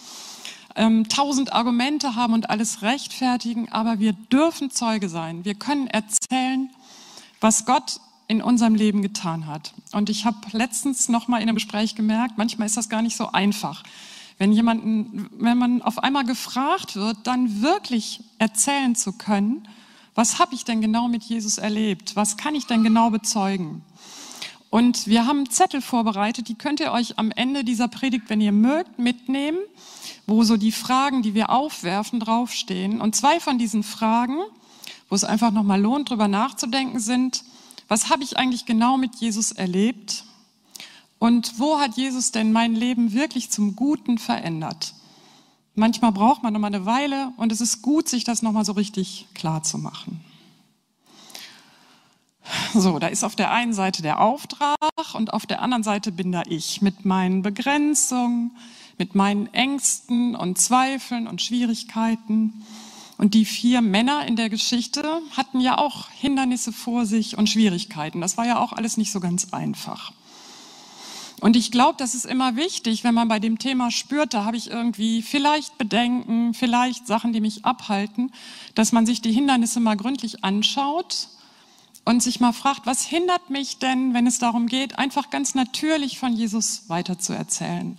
ähm, 0.78 1.08
tausend 1.08 1.52
Argumente 1.52 2.14
haben 2.14 2.32
und 2.32 2.50
alles 2.50 2.82
rechtfertigen, 2.82 3.70
aber 3.70 3.98
wir 3.98 4.12
dürfen 4.12 4.70
Zeuge 4.70 5.08
sein. 5.08 5.44
Wir 5.44 5.54
können 5.54 5.88
erzählen, 5.88 6.70
was 7.40 7.66
Gott 7.66 8.00
in 8.28 8.40
unserem 8.40 8.74
Leben 8.74 9.02
getan 9.02 9.46
hat. 9.46 9.74
Und 9.92 10.08
ich 10.08 10.24
habe 10.24 10.38
letztens 10.52 11.08
noch 11.08 11.28
mal 11.28 11.38
in 11.38 11.48
einem 11.48 11.56
Gespräch 11.56 11.94
gemerkt, 11.94 12.38
manchmal 12.38 12.66
ist 12.66 12.76
das 12.76 12.88
gar 12.88 13.02
nicht 13.02 13.16
so 13.16 13.32
einfach. 13.32 13.82
Wenn 14.38 14.52
jemanden, 14.52 15.28
wenn 15.32 15.58
man 15.58 15.82
auf 15.82 15.98
einmal 15.98 16.24
gefragt 16.24 16.94
wird, 16.94 17.16
dann 17.24 17.60
wirklich 17.60 18.20
erzählen 18.38 18.94
zu 18.94 19.12
können, 19.12 19.66
was 20.14 20.38
habe 20.38 20.54
ich 20.54 20.64
denn 20.64 20.80
genau 20.80 21.08
mit 21.08 21.24
Jesus 21.24 21.58
erlebt? 21.58 22.14
Was 22.14 22.36
kann 22.36 22.54
ich 22.54 22.66
denn 22.66 22.84
genau 22.84 23.10
bezeugen? 23.10 23.82
Und 24.70 25.06
wir 25.06 25.26
haben 25.26 25.48
Zettel 25.50 25.80
vorbereitet, 25.80 26.48
die 26.48 26.54
könnt 26.54 26.78
ihr 26.80 26.92
euch 26.92 27.18
am 27.18 27.30
Ende 27.30 27.64
dieser 27.64 27.88
Predigt, 27.88 28.24
wenn 28.28 28.40
ihr 28.40 28.52
mögt, 28.52 28.98
mitnehmen, 28.98 29.58
wo 30.28 30.44
so 30.44 30.58
die 30.58 30.72
Fragen, 30.72 31.22
die 31.22 31.34
wir 31.34 31.48
aufwerfen, 31.48 32.20
draufstehen. 32.20 33.00
Und 33.00 33.16
zwei 33.16 33.40
von 33.40 33.58
diesen 33.58 33.82
Fragen, 33.82 34.36
wo 35.08 35.14
es 35.14 35.24
einfach 35.24 35.50
nochmal 35.50 35.80
lohnt, 35.80 36.10
drüber 36.10 36.28
nachzudenken, 36.28 37.00
sind, 37.00 37.44
was 37.88 38.10
habe 38.10 38.22
ich 38.22 38.36
eigentlich 38.36 38.66
genau 38.66 38.98
mit 38.98 39.16
Jesus 39.16 39.52
erlebt? 39.52 40.24
Und 41.18 41.58
wo 41.58 41.80
hat 41.80 41.96
Jesus 41.96 42.30
denn 42.30 42.52
mein 42.52 42.74
Leben 42.74 43.14
wirklich 43.14 43.50
zum 43.50 43.74
Guten 43.74 44.18
verändert? 44.18 44.92
Manchmal 45.74 46.12
braucht 46.12 46.42
man 46.42 46.52
noch 46.52 46.60
mal 46.60 46.66
eine 46.66 46.84
Weile 46.84 47.32
und 47.38 47.50
es 47.50 47.62
ist 47.62 47.80
gut, 47.80 48.06
sich 48.06 48.24
das 48.24 48.42
noch 48.42 48.52
mal 48.52 48.66
so 48.66 48.72
richtig 48.72 49.28
klar 49.34 49.62
zu 49.62 49.78
machen. 49.78 50.20
So, 52.74 52.98
da 52.98 53.06
ist 53.06 53.24
auf 53.24 53.34
der 53.34 53.50
einen 53.50 53.72
Seite 53.72 54.02
der 54.02 54.20
Auftrag 54.20 54.76
und 55.14 55.32
auf 55.32 55.46
der 55.46 55.62
anderen 55.62 55.82
Seite 55.82 56.12
bin 56.12 56.32
da 56.32 56.42
ich 56.46 56.82
mit 56.82 57.06
meinen 57.06 57.42
Begrenzungen, 57.42 58.50
mit 58.98 59.14
meinen 59.14 59.52
Ängsten 59.54 60.34
und 60.34 60.58
Zweifeln 60.58 61.26
und 61.26 61.40
Schwierigkeiten. 61.40 62.64
Und 63.16 63.34
die 63.34 63.44
vier 63.44 63.80
Männer 63.80 64.26
in 64.26 64.36
der 64.36 64.48
Geschichte 64.48 65.20
hatten 65.36 65.60
ja 65.60 65.78
auch 65.78 66.08
Hindernisse 66.10 66.72
vor 66.72 67.06
sich 67.06 67.36
und 67.36 67.48
Schwierigkeiten. 67.48 68.20
Das 68.20 68.36
war 68.36 68.46
ja 68.46 68.58
auch 68.58 68.72
alles 68.72 68.96
nicht 68.96 69.10
so 69.10 69.20
ganz 69.20 69.52
einfach. 69.52 70.12
Und 71.40 71.54
ich 71.54 71.70
glaube, 71.70 71.94
das 71.98 72.14
ist 72.14 72.26
immer 72.26 72.56
wichtig, 72.56 73.04
wenn 73.04 73.14
man 73.14 73.28
bei 73.28 73.38
dem 73.38 73.58
Thema 73.58 73.90
spürt, 73.90 74.34
da 74.34 74.44
habe 74.44 74.56
ich 74.56 74.70
irgendwie 74.70 75.22
vielleicht 75.22 75.78
Bedenken, 75.78 76.52
vielleicht 76.52 77.06
Sachen, 77.06 77.32
die 77.32 77.40
mich 77.40 77.64
abhalten, 77.64 78.32
dass 78.74 78.90
man 78.90 79.06
sich 79.06 79.20
die 79.22 79.32
Hindernisse 79.32 79.78
mal 79.78 79.96
gründlich 79.96 80.42
anschaut 80.42 81.28
und 82.04 82.22
sich 82.22 82.40
mal 82.40 82.52
fragt, 82.52 82.86
was 82.86 83.04
hindert 83.04 83.50
mich 83.50 83.78
denn, 83.78 84.14
wenn 84.14 84.26
es 84.26 84.38
darum 84.38 84.66
geht, 84.66 84.98
einfach 84.98 85.30
ganz 85.30 85.54
natürlich 85.54 86.18
von 86.18 86.32
Jesus 86.32 86.88
weiterzuerzählen? 86.88 87.96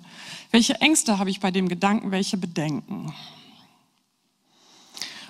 Welche 0.51 0.75
Ängste 0.82 1.20
habe 1.20 1.29
ich 1.29 1.39
bei 1.39 1.51
dem 1.51 1.70
Gedanken, 1.70 2.12
welche 2.12 2.38
Bedenken? 2.38 3.13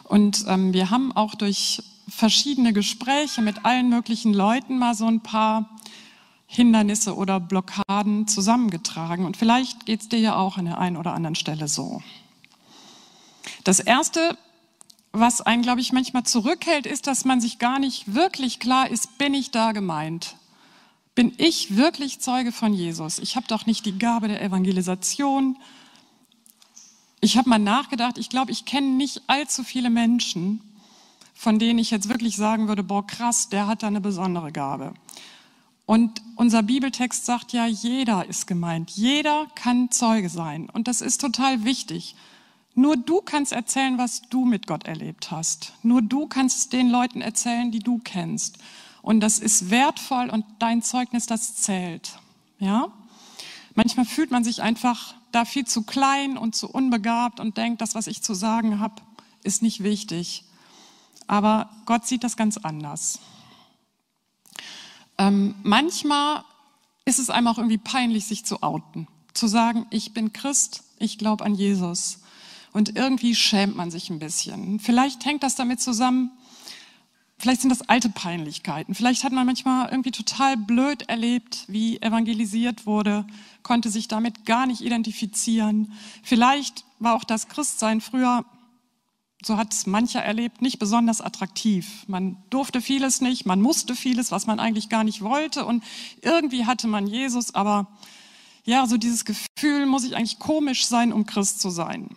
Und 0.05 0.45
ähm, 0.47 0.73
wir 0.73 0.89
haben 0.89 1.11
auch 1.11 1.35
durch 1.35 1.83
verschiedene 2.07 2.73
Gespräche 2.73 3.41
mit 3.41 3.65
allen 3.65 3.89
möglichen 3.89 4.33
Leuten 4.33 4.79
mal 4.79 4.95
so 4.95 5.05
ein 5.05 5.21
paar 5.21 5.69
Hindernisse 6.47 7.15
oder 7.15 7.39
Blockaden 7.39 8.27
zusammengetragen. 8.27 9.25
Und 9.25 9.37
vielleicht 9.37 9.85
geht 9.85 10.01
es 10.01 10.09
dir 10.09 10.19
ja 10.19 10.35
auch 10.35 10.57
an 10.57 10.65
der 10.65 10.79
einen 10.79 10.97
oder 10.97 11.13
anderen 11.13 11.35
Stelle 11.35 11.67
so. 11.67 12.01
Das 13.63 13.79
Erste, 13.79 14.37
was 15.11 15.41
einen, 15.41 15.61
glaube 15.61 15.81
ich, 15.81 15.91
manchmal 15.91 16.23
zurückhält, 16.23 16.87
ist, 16.87 17.05
dass 17.05 17.25
man 17.25 17.39
sich 17.39 17.59
gar 17.59 17.77
nicht 17.77 18.15
wirklich 18.15 18.59
klar 18.59 18.89
ist, 18.89 19.17
bin 19.19 19.33
ich 19.33 19.51
da 19.51 19.73
gemeint? 19.73 20.38
Bin 21.19 21.33
ich 21.37 21.75
wirklich 21.75 22.21
Zeuge 22.21 22.53
von 22.53 22.73
Jesus? 22.73 23.19
Ich 23.19 23.35
habe 23.35 23.45
doch 23.47 23.65
nicht 23.65 23.85
die 23.85 23.99
Gabe 23.99 24.29
der 24.29 24.41
Evangelisation 24.41 25.57
ich 27.21 27.37
habe 27.37 27.49
mal 27.49 27.59
nachgedacht, 27.59 28.17
ich 28.17 28.29
glaube, 28.29 28.51
ich 28.51 28.65
kenne 28.65 28.87
nicht 28.87 29.23
allzu 29.27 29.63
viele 29.63 29.89
Menschen, 29.89 30.61
von 31.33 31.59
denen 31.59 31.79
ich 31.79 31.91
jetzt 31.91 32.09
wirklich 32.09 32.35
sagen 32.35 32.67
würde, 32.67 32.83
boah, 32.83 33.05
krass, 33.05 33.49
der 33.49 33.67
hat 33.67 33.83
da 33.83 33.87
eine 33.87 34.01
besondere 34.01 34.51
Gabe. 34.51 34.93
Und 35.85 36.21
unser 36.35 36.63
Bibeltext 36.63 37.25
sagt 37.25 37.51
ja, 37.51 37.65
jeder 37.65 38.27
ist 38.27 38.45
gemeint. 38.45 38.91
Jeder 38.91 39.47
kann 39.55 39.89
Zeuge 39.91 40.29
sein. 40.29 40.69
Und 40.69 40.87
das 40.87 41.01
ist 41.01 41.19
total 41.19 41.65
wichtig. 41.65 42.15
Nur 42.75 42.95
du 42.95 43.21
kannst 43.21 43.51
erzählen, 43.51 43.97
was 43.97 44.21
du 44.29 44.45
mit 44.45 44.67
Gott 44.67 44.85
erlebt 44.85 45.31
hast. 45.31 45.73
Nur 45.81 46.01
du 46.01 46.27
kannst 46.27 46.57
es 46.57 46.69
den 46.69 46.89
Leuten 46.89 47.21
erzählen, 47.21 47.71
die 47.71 47.79
du 47.79 47.99
kennst. 48.03 48.59
Und 49.09 49.21
das 49.21 49.39
ist 49.39 49.71
wertvoll 49.71 50.29
und 50.29 50.45
dein 50.59 50.83
Zeugnis, 50.83 51.25
das 51.25 51.55
zählt. 51.55 52.19
Ja? 52.59 52.89
Manchmal 53.73 54.05
fühlt 54.05 54.29
man 54.29 54.43
sich 54.43 54.61
einfach 54.61 55.15
da 55.31 55.45
viel 55.45 55.65
zu 55.65 55.81
klein 55.81 56.37
und 56.37 56.55
zu 56.55 56.69
unbegabt 56.69 57.39
und 57.39 57.57
denkt, 57.57 57.81
das, 57.81 57.95
was 57.95 58.05
ich 58.05 58.21
zu 58.21 58.35
sagen 58.35 58.79
habe, 58.79 59.01
ist 59.41 59.63
nicht 59.63 59.81
wichtig. 59.81 60.43
Aber 61.25 61.71
Gott 61.87 62.05
sieht 62.05 62.23
das 62.23 62.37
ganz 62.37 62.57
anders. 62.57 63.17
Ähm, 65.17 65.55
manchmal 65.63 66.43
ist 67.03 67.17
es 67.17 67.31
einem 67.31 67.47
auch 67.47 67.57
irgendwie 67.57 67.79
peinlich, 67.79 68.27
sich 68.27 68.45
zu 68.45 68.61
outen. 68.61 69.07
Zu 69.33 69.47
sagen, 69.47 69.87
ich 69.89 70.13
bin 70.13 70.33
Christ, 70.33 70.83
ich 70.99 71.17
glaube 71.17 71.45
an 71.45 71.55
Jesus. 71.55 72.19
Und 72.73 72.95
irgendwie 72.95 73.33
schämt 73.33 73.75
man 73.75 73.89
sich 73.89 74.11
ein 74.11 74.19
bisschen. 74.19 74.79
Vielleicht 74.79 75.25
hängt 75.25 75.41
das 75.41 75.55
damit 75.55 75.81
zusammen, 75.81 76.29
vielleicht 77.39 77.61
sind 77.61 77.69
das 77.69 77.87
alte 77.89 78.09
Peinlichkeiten. 78.09 78.93
Vielleicht 78.93 79.23
hat 79.23 79.31
man 79.31 79.45
manchmal 79.45 79.89
irgendwie 79.89 80.11
total 80.11 80.57
blöd 80.57 81.09
erlebt, 81.09 81.65
wie 81.67 82.01
evangelisiert 82.01 82.85
wurde, 82.85 83.25
konnte 83.63 83.89
sich 83.89 84.07
damit 84.07 84.45
gar 84.45 84.65
nicht 84.65 84.81
identifizieren. 84.81 85.93
Vielleicht 86.23 86.85
war 86.99 87.15
auch 87.15 87.23
das 87.23 87.47
Christsein 87.47 88.01
früher 88.01 88.45
so 89.43 89.57
hat 89.57 89.73
es 89.73 89.87
mancher 89.87 90.21
erlebt, 90.21 90.61
nicht 90.61 90.79
besonders 90.79 91.21
attraktiv. 91.21 92.03
Man 92.07 92.37
durfte 92.49 92.81
vieles 92.81 93.21
nicht, 93.21 93.45
man 93.45 93.61
musste 93.61 93.95
vieles, 93.95 94.31
was 94.31 94.47
man 94.47 94.59
eigentlich 94.59 94.89
gar 94.89 95.03
nicht 95.03 95.21
wollte. 95.21 95.65
Und 95.65 95.83
irgendwie 96.21 96.65
hatte 96.65 96.87
man 96.87 97.07
Jesus, 97.07 97.55
aber 97.55 97.87
ja, 98.65 98.85
so 98.85 98.97
dieses 98.97 99.23
Gefühl, 99.23 99.85
muss 99.85 100.03
ich 100.03 100.15
eigentlich 100.15 100.39
komisch 100.39 100.85
sein, 100.85 101.13
um 101.13 101.25
Christ 101.25 101.61
zu 101.61 101.69
sein. 101.69 102.09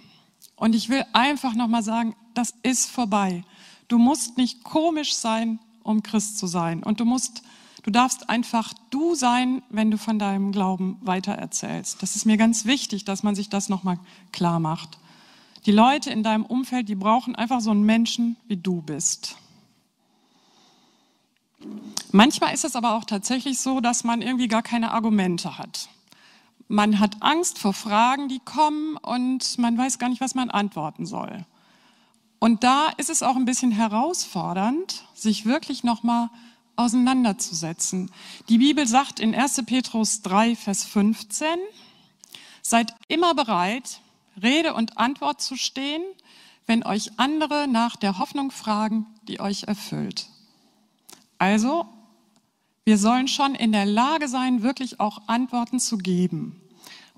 Und 0.57 0.75
ich 0.75 0.89
will 0.89 1.05
einfach 1.13 1.55
nochmal 1.55 1.83
sagen, 1.83 2.17
das 2.35 2.55
ist 2.63 2.91
vorbei. 2.91 3.45
Du 3.89 3.99
musst 3.99 4.37
nicht 4.39 4.65
komisch 4.65 5.15
sein, 5.15 5.59
um 5.83 6.03
Christ 6.03 6.39
zu 6.39 6.47
sein. 6.47 6.83
Und 6.83 7.01
du 7.01 7.05
musst, 7.05 7.43
du 7.83 7.91
darfst 7.91 8.29
einfach 8.29 8.73
du 8.91 9.15
sein, 9.15 9.63
wenn 9.71 9.91
du 9.91 9.99
von 9.99 10.19
deinem 10.19 10.53
Glauben 10.53 10.99
weitererzählst. 11.03 12.03
Das 12.03 12.17
ist 12.17 12.25
mir 12.25 12.37
ganz 12.37 12.65
wichtig, 12.65 13.05
dass 13.05 13.23
man 13.23 13.35
sich 13.35 13.49
das 13.49 13.69
nochmal 13.69 13.99
klar 14.33 14.61
macht. 14.61 14.99
Die 15.67 15.73
Leute 15.73 16.11
in 16.11 16.23
deinem 16.23 16.45
Umfeld, 16.45 16.89
die 16.89 16.97
brauchen 16.97 17.37
einfach 17.37 17.61
so 17.61 17.71
einen 17.71 17.85
Menschen, 17.85 18.37
wie 18.49 18.57
du 18.57 18.83
bist. 18.83 19.37
Manchmal 22.11 22.53
ist 22.53 22.65
es 22.65 22.75
aber 22.75 22.97
auch 22.97 23.05
tatsächlich 23.05 23.61
so, 23.61 23.81
dass 23.81 24.03
man 24.03 24.23
irgendwie 24.23 24.49
gar 24.49 24.63
keine 24.63 24.93
Argumente 24.93 25.59
hat. 25.59 25.89
Man 26.67 26.99
hat 26.99 27.17
Angst 27.21 27.59
vor 27.59 27.75
Fragen, 27.75 28.29
die 28.29 28.41
kommen 28.41 28.97
und 28.97 29.59
man 29.59 29.79
weiß 29.79 29.99
gar 29.99 30.09
nicht, 30.09 30.21
was 30.21 30.35
man 30.35 30.51
antworten 30.51 31.07
soll. 31.07 31.45
Und 32.43 32.65
da 32.65 32.89
ist 32.97 33.09
es 33.09 33.23
auch 33.23 33.37
ein 33.37 33.45
bisschen 33.45 33.71
herausfordernd, 33.71 35.05
sich 35.15 35.47
wirklich 35.47 35.85
nochmal 35.85 36.29
auseinanderzusetzen. 36.75 38.11
Die 38.49 38.59
Bibel 38.59 38.85
sagt 38.85 39.21
in 39.21 39.33
1. 39.33 39.63
Petrus 39.65 40.23
3, 40.23 40.57
Vers 40.57 40.83
15, 40.83 41.47
seid 42.61 42.97
immer 43.07 43.37
bereit, 43.37 44.01
Rede 44.43 44.75
und 44.75 44.99
Antwort 44.99 45.41
zu 45.41 45.55
stehen, 45.55 46.03
wenn 46.67 46.85
euch 46.85 47.13
andere 47.17 47.69
nach 47.69 47.95
der 47.95 48.19
Hoffnung 48.19 48.51
fragen, 48.51 49.07
die 49.29 49.39
euch 49.39 49.69
erfüllt. 49.69 50.27
Also, 51.39 51.87
wir 52.85 52.99
sollen 52.99 53.29
schon 53.29 53.55
in 53.55 53.71
der 53.71 53.87
Lage 53.87 54.27
sein, 54.27 54.65
wirklich 54.65 54.99
auch 54.99 55.29
Antworten 55.29 55.79
zu 55.79 55.97
geben. 55.97 56.61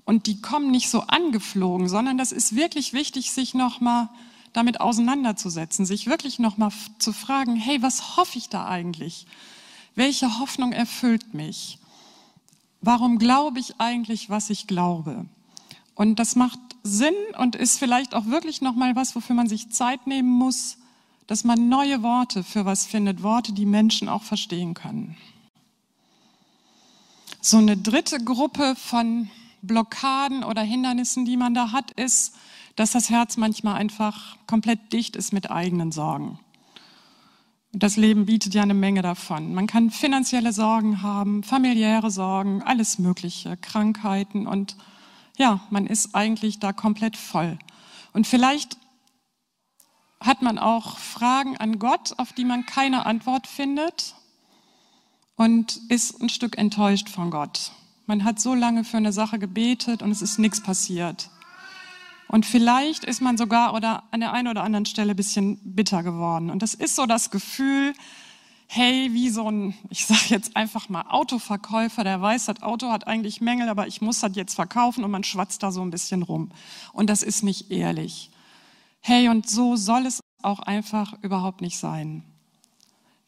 Und 0.03 0.27
die 0.27 0.39
kommen 0.39 0.69
nicht 0.69 0.91
so 0.91 1.01
angeflogen, 1.01 1.89
sondern 1.89 2.19
das 2.19 2.31
ist 2.31 2.55
wirklich 2.55 2.93
wichtig, 2.93 3.31
sich 3.31 3.55
nochmal 3.55 4.09
damit 4.55 4.79
auseinanderzusetzen, 4.79 5.85
sich 5.85 6.07
wirklich 6.07 6.39
nochmal 6.39 6.71
zu 6.97 7.11
fragen, 7.11 7.57
hey, 7.57 7.81
was 7.81 8.15
hoffe 8.15 8.37
ich 8.37 8.47
da 8.47 8.65
eigentlich? 8.65 9.27
Welche 9.95 10.39
Hoffnung 10.39 10.71
erfüllt 10.71 11.33
mich? 11.33 11.77
Warum 12.79 13.19
glaube 13.19 13.59
ich 13.59 13.79
eigentlich, 13.79 14.29
was 14.29 14.49
ich 14.49 14.65
glaube? 14.65 15.25
Und 15.93 16.19
das 16.19 16.35
macht 16.35 16.59
Sinn 16.83 17.15
und 17.37 17.55
ist 17.55 17.79
vielleicht 17.79 18.13
auch 18.13 18.27
wirklich 18.27 18.61
noch 18.61 18.75
mal 18.75 18.95
was, 18.95 19.15
wofür 19.15 19.35
man 19.35 19.49
sich 19.49 19.71
Zeit 19.71 20.07
nehmen 20.07 20.29
muss, 20.29 20.77
dass 21.27 21.43
man 21.43 21.67
neue 21.67 22.01
Worte 22.01 22.43
für 22.43 22.65
was 22.65 22.85
findet, 22.85 23.23
Worte, 23.23 23.51
die 23.51 23.65
Menschen 23.65 24.07
auch 24.07 24.23
verstehen 24.23 24.73
können. 24.73 25.17
So 27.41 27.57
eine 27.57 27.75
dritte 27.75 28.23
Gruppe 28.23 28.75
von 28.75 29.29
Blockaden 29.61 30.43
oder 30.43 30.61
Hindernissen, 30.61 31.25
die 31.25 31.37
man 31.37 31.53
da 31.53 31.71
hat, 31.71 31.91
ist, 31.91 32.35
dass 32.75 32.91
das 32.91 33.09
Herz 33.09 33.37
manchmal 33.37 33.75
einfach 33.75 34.37
komplett 34.47 34.91
dicht 34.93 35.15
ist 35.15 35.33
mit 35.33 35.49
eigenen 35.49 35.91
Sorgen. 35.91 36.39
Das 37.71 37.97
Leben 37.97 38.25
bietet 38.25 38.53
ja 38.53 38.61
eine 38.61 38.73
Menge 38.73 39.01
davon. 39.01 39.53
Man 39.53 39.67
kann 39.67 39.91
finanzielle 39.91 40.53
Sorgen 40.53 41.01
haben, 41.01 41.43
familiäre 41.43 42.09
Sorgen, 42.09 42.63
alles 42.63 42.99
Mögliche, 42.99 43.57
Krankheiten 43.57 44.47
und 44.47 44.77
ja, 45.37 45.59
man 45.69 45.85
ist 45.85 46.15
eigentlich 46.15 46.59
da 46.59 46.71
komplett 46.71 47.17
voll. 47.17 47.57
Und 48.13 48.27
vielleicht 48.27 48.77
hat 50.21 50.41
man 50.41 50.57
auch 50.57 50.97
Fragen 50.97 51.57
an 51.57 51.77
Gott, 51.77 52.13
auf 52.17 52.31
die 52.31 52.45
man 52.45 52.65
keine 52.65 53.05
Antwort 53.05 53.47
findet 53.47 54.15
und 55.35 55.81
ist 55.89 56.21
ein 56.21 56.29
Stück 56.29 56.57
enttäuscht 56.57 57.09
von 57.09 57.29
Gott. 57.29 57.71
Man 58.05 58.23
hat 58.23 58.39
so 58.39 58.53
lange 58.53 58.83
für 58.83 58.97
eine 58.97 59.11
Sache 59.11 59.39
gebetet 59.39 60.01
und 60.01 60.11
es 60.11 60.21
ist 60.21 60.39
nichts 60.39 60.61
passiert. 60.61 61.29
Und 62.27 62.45
vielleicht 62.45 63.03
ist 63.03 63.21
man 63.21 63.37
sogar 63.37 63.73
oder 63.73 64.03
an 64.11 64.19
der 64.19 64.33
einen 64.33 64.47
oder 64.47 64.63
anderen 64.63 64.85
Stelle 64.85 65.11
ein 65.11 65.15
bisschen 65.15 65.59
bitter 65.63 66.03
geworden. 66.03 66.49
Und 66.49 66.61
das 66.61 66.73
ist 66.73 66.95
so 66.95 67.05
das 67.05 67.29
Gefühl, 67.29 67.93
hey, 68.67 69.13
wie 69.13 69.29
so 69.29 69.49
ein, 69.49 69.75
ich 69.89 70.05
sage 70.05 70.25
jetzt 70.29 70.55
einfach 70.55 70.89
mal 70.89 71.05
Autoverkäufer, 71.09 72.03
der 72.03 72.21
weiß, 72.21 72.45
das 72.45 72.61
Auto 72.63 72.91
hat 72.91 73.07
eigentlich 73.07 73.41
Mängel, 73.41 73.69
aber 73.69 73.87
ich 73.87 74.01
muss 74.01 74.19
das 74.19 74.35
jetzt 74.35 74.55
verkaufen 74.55 75.03
und 75.03 75.11
man 75.11 75.23
schwatzt 75.23 75.63
da 75.63 75.71
so 75.71 75.81
ein 75.81 75.91
bisschen 75.91 76.23
rum. 76.23 76.51
Und 76.93 77.09
das 77.09 77.23
ist 77.23 77.43
nicht 77.43 77.71
ehrlich. 77.71 78.31
Hey, 79.01 79.29
und 79.29 79.47
so 79.47 79.75
soll 79.75 80.05
es 80.05 80.21
auch 80.41 80.59
einfach 80.59 81.13
überhaupt 81.21 81.61
nicht 81.61 81.77
sein. 81.77 82.23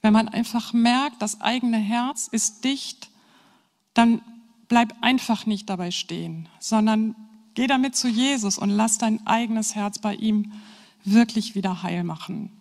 Wenn 0.01 0.13
man 0.13 0.27
einfach 0.27 0.73
merkt, 0.73 1.21
das 1.21 1.41
eigene 1.41 1.77
Herz 1.77 2.27
ist 2.31 2.63
dicht, 2.63 3.09
dann 3.93 4.21
bleib 4.67 4.95
einfach 5.01 5.45
nicht 5.45 5.69
dabei 5.69 5.91
stehen, 5.91 6.49
sondern 6.59 7.15
geh 7.57 7.65
damit 7.65 7.95
zu 7.95 8.07
Jesus 8.07 8.59
und 8.59 8.69
lass 8.69 8.99
dein 8.99 9.25
eigenes 9.25 9.73
Herz 9.73 9.97
bei 9.97 10.13
ihm 10.13 10.51
wirklich 11.03 11.55
wieder 11.55 11.81
heil 11.81 12.03
machen. 12.03 12.51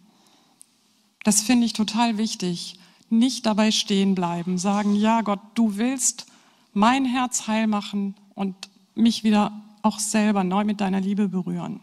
Das 1.23 1.43
finde 1.43 1.67
ich 1.67 1.75
total 1.75 2.17
wichtig. 2.17 2.79
Nicht 3.11 3.45
dabei 3.45 3.73
stehen 3.73 4.15
bleiben, 4.15 4.57
sagen, 4.57 4.97
ja 4.97 5.21
Gott, 5.21 5.41
du 5.55 5.77
willst 5.77 6.25
mein 6.73 7.05
Herz 7.05 7.47
heil 7.47 7.67
machen 7.67 8.15
und 8.35 8.55
mich 8.95 9.23
wieder 9.23 9.53
auch 9.83 9.99
selber 9.99 10.45
neu 10.45 10.65
mit 10.65 10.81
deiner 10.81 11.03
Liebe 11.03 11.29
berühren. 11.29 11.81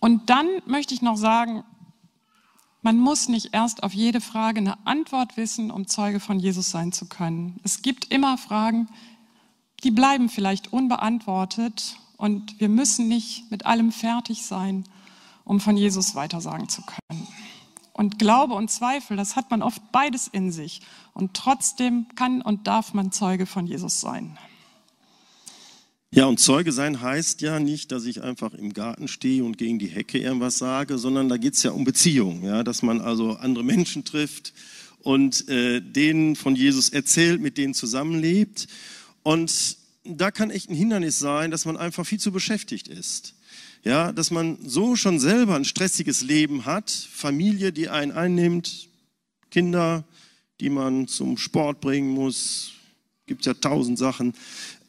Und 0.00 0.30
dann 0.30 0.46
möchte 0.64 0.94
ich 0.94 1.02
noch 1.02 1.18
sagen, 1.18 1.62
man 2.80 2.96
muss 2.96 3.28
nicht 3.28 3.52
erst 3.52 3.82
auf 3.82 3.92
jede 3.92 4.22
Frage 4.22 4.60
eine 4.60 4.86
Antwort 4.86 5.36
wissen, 5.36 5.70
um 5.70 5.86
Zeuge 5.86 6.20
von 6.20 6.38
Jesus 6.38 6.70
sein 6.70 6.92
zu 6.92 7.04
können. 7.04 7.60
Es 7.64 7.82
gibt 7.82 8.10
immer 8.10 8.38
Fragen, 8.38 8.88
die 9.84 9.90
bleiben 9.90 10.28
vielleicht 10.28 10.72
unbeantwortet 10.72 11.96
und 12.16 12.60
wir 12.60 12.68
müssen 12.68 13.08
nicht 13.08 13.50
mit 13.50 13.66
allem 13.66 13.92
fertig 13.92 14.44
sein, 14.44 14.84
um 15.44 15.60
von 15.60 15.76
Jesus 15.76 16.14
weitersagen 16.14 16.68
zu 16.68 16.82
können. 16.82 17.26
Und 17.92 18.18
Glaube 18.18 18.54
und 18.54 18.70
Zweifel, 18.70 19.16
das 19.16 19.36
hat 19.36 19.50
man 19.50 19.62
oft 19.62 19.92
beides 19.92 20.28
in 20.28 20.52
sich. 20.52 20.80
Und 21.12 21.34
trotzdem 21.34 22.06
kann 22.14 22.40
und 22.40 22.66
darf 22.66 22.94
man 22.94 23.12
Zeuge 23.12 23.46
von 23.46 23.66
Jesus 23.66 24.00
sein. 24.00 24.38
Ja, 26.12 26.24
und 26.24 26.40
Zeuge 26.40 26.72
sein 26.72 27.00
heißt 27.00 27.40
ja 27.40 27.60
nicht, 27.60 27.92
dass 27.92 28.04
ich 28.04 28.22
einfach 28.22 28.52
im 28.54 28.72
Garten 28.72 29.06
stehe 29.06 29.44
und 29.44 29.58
gegen 29.58 29.78
die 29.78 29.86
Hecke 29.86 30.18
irgendwas 30.18 30.58
sage, 30.58 30.98
sondern 30.98 31.28
da 31.28 31.36
geht 31.36 31.54
es 31.54 31.62
ja 31.62 31.70
um 31.70 31.84
Beziehung, 31.84 32.42
ja, 32.42 32.64
dass 32.64 32.82
man 32.82 33.00
also 33.00 33.34
andere 33.34 33.64
Menschen 33.64 34.04
trifft 34.04 34.52
und 35.02 35.48
äh, 35.48 35.80
denen 35.80 36.36
von 36.36 36.56
Jesus 36.56 36.88
erzählt, 36.88 37.40
mit 37.40 37.58
denen 37.58 37.74
zusammenlebt. 37.74 38.66
Und 39.22 39.76
da 40.04 40.30
kann 40.30 40.50
echt 40.50 40.70
ein 40.70 40.74
Hindernis 40.74 41.18
sein, 41.18 41.50
dass 41.50 41.64
man 41.64 41.76
einfach 41.76 42.06
viel 42.06 42.20
zu 42.20 42.32
beschäftigt 42.32 42.88
ist 42.88 43.34
ja, 43.82 44.12
dass 44.12 44.30
man 44.30 44.58
so 44.62 44.96
schon 44.96 45.18
selber 45.18 45.56
ein 45.56 45.64
stressiges 45.64 46.22
Leben 46.22 46.66
hat, 46.66 46.90
Familie, 46.90 47.72
die 47.72 47.88
einen 47.88 48.12
einnimmt, 48.12 48.88
Kinder, 49.50 50.04
die 50.60 50.70
man 50.70 51.08
zum 51.08 51.36
Sport 51.36 51.80
bringen 51.80 52.10
muss, 52.10 52.72
gibt 53.26 53.46
ja 53.46 53.54
tausend 53.54 53.98
Sachen, 53.98 54.34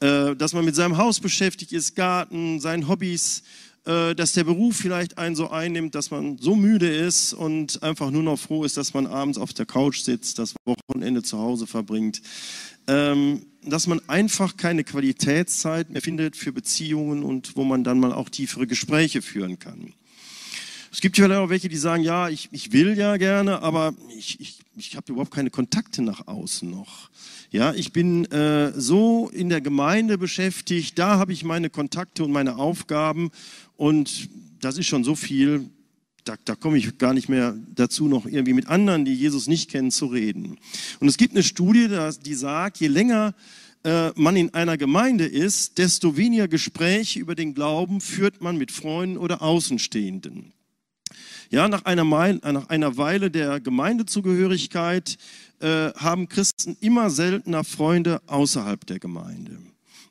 äh, 0.01 0.35
dass 0.35 0.53
man 0.53 0.65
mit 0.65 0.75
seinem 0.75 0.97
Haus 0.97 1.19
beschäftigt 1.19 1.71
ist, 1.71 1.95
Garten, 1.95 2.59
seinen 2.59 2.87
Hobbys, 2.87 3.43
äh, 3.85 4.13
dass 4.13 4.33
der 4.33 4.43
Beruf 4.43 4.77
vielleicht 4.77 5.17
einen 5.17 5.35
so 5.35 5.49
einnimmt, 5.49 5.95
dass 5.95 6.11
man 6.11 6.37
so 6.37 6.55
müde 6.55 6.89
ist 6.89 7.33
und 7.33 7.81
einfach 7.83 8.11
nur 8.11 8.23
noch 8.23 8.37
froh 8.37 8.63
ist, 8.63 8.77
dass 8.77 8.93
man 8.93 9.07
abends 9.07 9.37
auf 9.37 9.53
der 9.53 9.65
Couch 9.65 10.01
sitzt, 10.01 10.39
das 10.39 10.53
Wochenende 10.65 11.23
zu 11.23 11.37
Hause 11.37 11.65
verbringt. 11.65 12.21
Ähm, 12.87 13.45
dass 13.63 13.87
man 13.87 14.01
einfach 14.09 14.57
keine 14.57 14.83
Qualitätszeit 14.83 15.91
mehr 15.91 16.01
findet 16.01 16.35
für 16.35 16.51
Beziehungen 16.51 17.23
und 17.23 17.55
wo 17.55 17.63
man 17.63 17.83
dann 17.83 17.99
mal 17.99 18.11
auch 18.11 18.29
tiefere 18.29 18.65
Gespräche 18.65 19.21
führen 19.21 19.59
kann. 19.59 19.93
Es 20.91 20.99
gibt 20.99 21.17
ja 21.17 21.39
auch 21.39 21.49
welche, 21.49 21.69
die 21.69 21.77
sagen, 21.77 22.03
ja, 22.03 22.27
ich, 22.27 22.49
ich 22.51 22.73
will 22.73 22.97
ja 22.97 23.15
gerne, 23.15 23.61
aber 23.61 23.93
ich, 24.17 24.39
ich, 24.41 24.59
ich 24.75 24.97
habe 24.97 25.13
überhaupt 25.13 25.31
keine 25.31 25.49
Kontakte 25.49 26.01
nach 26.01 26.27
außen 26.27 26.69
noch. 26.69 27.09
Ja, 27.49 27.73
ich 27.73 27.93
bin 27.93 28.25
äh, 28.25 28.73
so 28.75 29.29
in 29.29 29.47
der 29.47 29.61
Gemeinde 29.61 30.17
beschäftigt, 30.17 30.99
da 30.99 31.17
habe 31.17 31.31
ich 31.31 31.45
meine 31.45 31.69
Kontakte 31.69 32.25
und 32.25 32.31
meine 32.31 32.57
Aufgaben 32.57 33.31
und 33.77 34.29
das 34.59 34.77
ist 34.77 34.87
schon 34.87 35.05
so 35.05 35.15
viel, 35.15 35.69
da, 36.23 36.35
da 36.45 36.55
komme 36.55 36.77
ich 36.77 36.97
gar 36.97 37.13
nicht 37.13 37.29
mehr 37.29 37.55
dazu, 37.73 38.07
noch 38.07 38.25
irgendwie 38.25 38.53
mit 38.53 38.67
anderen, 38.67 39.05
die 39.05 39.13
Jesus 39.13 39.47
nicht 39.47 39.69
kennen, 39.69 39.91
zu 39.91 40.07
reden. 40.07 40.57
Und 40.99 41.07
es 41.07 41.17
gibt 41.17 41.33
eine 41.33 41.43
Studie, 41.43 41.87
die 42.23 42.33
sagt, 42.33 42.77
je 42.77 42.87
länger 42.87 43.33
äh, 43.83 44.11
man 44.15 44.35
in 44.35 44.53
einer 44.53 44.77
Gemeinde 44.77 45.25
ist, 45.25 45.77
desto 45.77 46.17
weniger 46.17 46.47
Gespräche 46.47 47.19
über 47.19 47.35
den 47.35 47.53
Glauben 47.53 48.01
führt 48.01 48.41
man 48.41 48.57
mit 48.57 48.71
Freunden 48.71 49.17
oder 49.17 49.41
Außenstehenden. 49.41 50.53
Ja, 51.49 51.67
nach 51.67 51.83
einer, 51.83 52.03
nach 52.03 52.69
einer 52.69 52.97
Weile 52.97 53.29
der 53.29 53.59
Gemeindezugehörigkeit 53.59 55.17
äh, 55.59 55.91
haben 55.95 56.29
Christen 56.29 56.77
immer 56.79 57.09
seltener 57.09 57.63
Freunde 57.63 58.21
außerhalb 58.27 58.85
der 58.85 58.99
Gemeinde. 58.99 59.57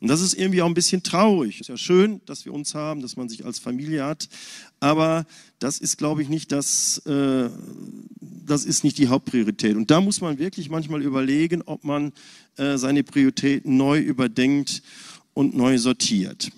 Und 0.00 0.08
das 0.08 0.22
ist 0.22 0.34
irgendwie 0.34 0.62
auch 0.62 0.66
ein 0.66 0.74
bisschen 0.74 1.02
traurig. 1.02 1.60
Ist 1.60 1.68
ja 1.68 1.76
schön, 1.76 2.22
dass 2.24 2.46
wir 2.46 2.54
uns 2.54 2.74
haben, 2.74 3.02
dass 3.02 3.16
man 3.16 3.28
sich 3.28 3.44
als 3.44 3.58
Familie 3.58 4.04
hat, 4.04 4.28
aber 4.80 5.26
das 5.58 5.78
ist, 5.78 5.98
glaube 5.98 6.22
ich, 6.22 6.30
nicht 6.30 6.52
das, 6.52 6.98
äh, 7.06 7.50
das 8.20 8.64
ist 8.64 8.82
nicht 8.82 8.96
die 8.96 9.08
Hauptpriorität. 9.08 9.76
Und 9.76 9.90
da 9.90 10.00
muss 10.00 10.22
man 10.22 10.38
wirklich 10.38 10.70
manchmal 10.70 11.02
überlegen, 11.02 11.62
ob 11.62 11.84
man 11.84 12.12
äh, 12.56 12.78
seine 12.78 13.04
Prioritäten 13.04 13.76
neu 13.76 14.00
überdenkt 14.00 14.82
und 15.34 15.54
neu 15.54 15.76
sortiert. 15.76 16.50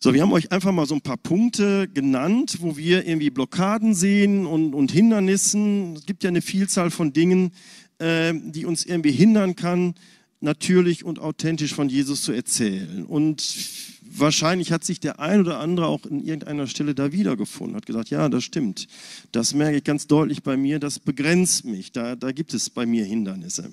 So, 0.00 0.12
wir 0.12 0.22
haben 0.22 0.32
euch 0.32 0.50
einfach 0.50 0.72
mal 0.72 0.86
so 0.86 0.96
ein 0.96 1.00
paar 1.00 1.16
Punkte 1.16 1.86
genannt, 1.86 2.56
wo 2.58 2.76
wir 2.76 3.06
irgendwie 3.06 3.30
Blockaden 3.30 3.94
sehen 3.94 4.46
und, 4.46 4.74
und 4.74 4.90
Hindernissen. 4.90 5.94
Es 5.94 6.06
gibt 6.06 6.24
ja 6.24 6.28
eine 6.28 6.42
Vielzahl 6.42 6.90
von 6.90 7.12
Dingen, 7.12 7.52
äh, 7.98 8.34
die 8.34 8.66
uns 8.66 8.84
irgendwie 8.84 9.12
hindern 9.12 9.54
kann, 9.54 9.94
natürlich 10.42 11.04
und 11.04 11.18
authentisch 11.18 11.74
von 11.74 11.88
Jesus 11.88 12.22
zu 12.22 12.32
erzählen. 12.32 13.04
Und 13.04 13.56
wahrscheinlich 14.02 14.72
hat 14.72 14.84
sich 14.84 15.00
der 15.00 15.20
ein 15.20 15.40
oder 15.40 15.58
andere 15.58 15.86
auch 15.86 16.04
in 16.06 16.20
irgendeiner 16.20 16.66
Stelle 16.66 16.94
da 16.94 17.12
wiedergefunden, 17.12 17.76
hat 17.76 17.86
gesagt, 17.86 18.10
ja, 18.10 18.28
das 18.28 18.44
stimmt. 18.44 18.88
Das 19.32 19.54
merke 19.54 19.78
ich 19.78 19.84
ganz 19.84 20.06
deutlich 20.06 20.42
bei 20.42 20.56
mir, 20.56 20.78
das 20.78 20.98
begrenzt 20.98 21.64
mich. 21.64 21.92
Da, 21.92 22.16
da 22.16 22.32
gibt 22.32 22.54
es 22.54 22.70
bei 22.70 22.86
mir 22.86 23.04
Hindernisse. 23.04 23.72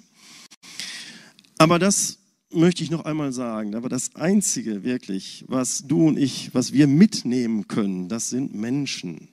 Aber 1.57 1.79
das 1.79 2.19
möchte 2.51 2.83
ich 2.83 2.89
noch 2.89 3.05
einmal 3.05 3.31
sagen, 3.31 3.75
aber 3.75 3.89
das 3.89 4.15
Einzige 4.15 4.83
wirklich, 4.83 5.45
was 5.47 5.83
du 5.87 6.07
und 6.07 6.17
ich, 6.17 6.53
was 6.53 6.73
wir 6.73 6.87
mitnehmen 6.87 7.67
können, 7.67 8.09
das 8.09 8.29
sind 8.29 8.55
Menschen. 8.55 9.29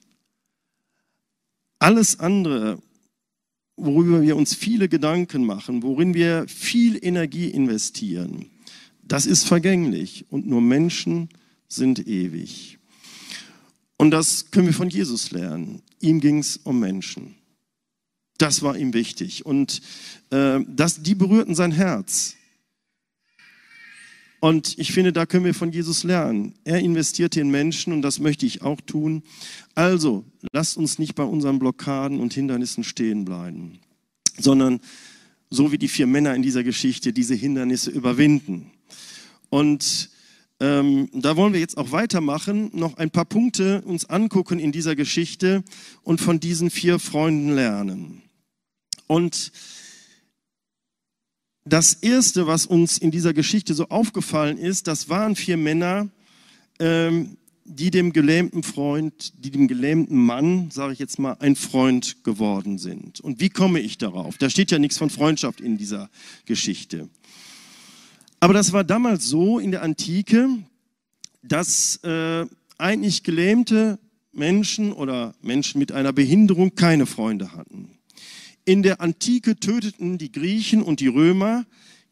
Alles 1.79 2.19
andere, 2.21 2.79
worüber 3.77 4.23
wir 4.23 4.37
uns 4.37 4.55
viele 4.55 4.89
Gedanken 4.89 5.45
machen, 5.45 5.83
worin 5.83 6.15
wir 6.15 6.47
viel 6.49 6.99
Energie 7.03 7.49
investieren, 7.49 8.51
das 9.03 9.27
ist 9.27 9.45
vergänglich 9.45 10.27
und 10.31 10.47
nur 10.47 10.61
Menschen 10.61 11.29
sind 11.69 12.07
ewig. 12.07 12.79
Und 13.99 14.11
das 14.11 14.51
können 14.51 14.67
wir 14.67 14.75
von 14.75 14.91
Jesus 14.91 15.31
lernen. 15.31 15.83
Ihm 16.01 16.21
ging 16.21 16.39
es 16.39 16.59
um 16.59 16.81
Menschen. 16.81 17.35
Das 18.39 18.63
war 18.63 18.77
ihm 18.77 18.93
wichtig. 18.93 19.47
Und 19.47 19.81
äh, 20.31 20.61
das, 20.69 21.03
die 21.03 21.15
berührten 21.15 21.55
sein 21.55 21.73
Herz. 21.73 22.37
Und 24.41 24.79
ich 24.79 24.93
finde, 24.93 25.13
da 25.13 25.27
können 25.27 25.45
wir 25.45 25.55
von 25.55 25.73
Jesus 25.73 26.05
lernen. 26.05 26.55
Er 26.65 26.81
investierte 26.81 27.41
in 27.41 27.51
Menschen 27.51 27.93
und 27.93 28.03
das 28.03 28.19
möchte 28.19 28.47
ich 28.47 28.63
auch 28.63 28.81
tun. 28.81 29.23
Also, 29.75 30.25
lasst 30.53 30.77
uns 30.77 30.99
nicht 30.99 31.15
bei 31.15 31.25
unseren 31.25 31.59
Blockaden 31.59 32.21
und 32.21 32.35
Hindernissen 32.35 32.85
stehen 32.85 33.25
bleiben, 33.25 33.79
sondern 34.39 34.81
so 35.49 35.73
wie 35.73 35.79
die 35.79 35.89
vier 35.89 36.07
Männer 36.07 36.35
in 36.35 36.43
dieser 36.43 36.65
Geschichte 36.65 37.13
diese 37.13 37.35
Hindernisse 37.35 37.91
überwinden. 37.91 38.71
Und 39.49 40.11
ähm, 40.59 41.09
da 41.13 41.37
wollen 41.37 41.53
wir 41.53 41.61
jetzt 41.61 41.77
auch 41.77 41.93
weitermachen, 41.93 42.71
noch 42.73 42.97
ein 42.97 43.11
paar 43.11 43.27
Punkte 43.27 43.83
uns 43.83 44.07
angucken 44.07 44.59
in 44.59 44.73
dieser 44.73 44.97
Geschichte 44.97 45.63
und 46.03 46.21
von 46.21 46.41
diesen 46.41 46.71
vier 46.71 46.99
Freunden 46.99 47.55
lernen. 47.55 48.23
Und 49.07 49.53
das 51.67 51.95
Erste, 51.95 52.47
was 52.47 52.65
uns 52.65 52.97
in 52.97 53.11
dieser 53.11 53.35
Geschichte 53.35 53.75
so 53.75 53.89
aufgefallen 53.89 54.57
ist, 54.57 54.87
das 54.87 55.09
waren 55.09 55.35
vier 55.35 55.57
Männer, 55.57 56.09
ähm, 56.79 57.37
die 57.65 57.91
dem 57.91 58.13
gelähmten 58.13 58.63
Freund, 58.63 59.33
die 59.45 59.51
dem 59.51 59.67
gelähmten 59.67 60.17
Mann, 60.17 60.71
sage 60.71 60.93
ich 60.93 61.01
jetzt 61.01 61.19
mal, 61.19 61.37
ein 61.41 61.57
Freund 61.57 62.23
geworden 62.23 62.79
sind. 62.79 63.19
Und 63.19 63.41
wie 63.41 63.49
komme 63.49 63.81
ich 63.81 63.99
darauf? 63.99 64.39
Da 64.39 64.49
steht 64.49 64.71
ja 64.71 64.79
nichts 64.79 64.97
von 64.97 65.11
Freundschaft 65.11 65.61
in 65.61 65.77
dieser 65.77 66.09
Geschichte. 66.45 67.09
Aber 68.39 68.55
das 68.55 68.73
war 68.73 68.85
damals 68.85 69.27
so 69.27 69.59
in 69.59 69.73
der 69.73 69.83
Antike, 69.83 70.49
dass 71.43 71.97
äh, 72.05 72.47
eigentlich 72.79 73.25
gelähmte 73.25 73.99
Menschen 74.33 74.93
oder 74.93 75.35
Menschen 75.43 75.81
mit 75.81 75.91
einer 75.91 76.13
Behinderung 76.13 76.77
keine 76.77 77.07
Freunde 77.07 77.53
hatten. 77.53 77.96
In 78.69 78.83
der 78.83 79.01
Antike 79.01 79.61
töteten 79.61 80.19
die 80.19 80.33
Griechen 80.33 80.83
und 80.83 80.99
die 80.99 81.07
Römer 81.07 81.65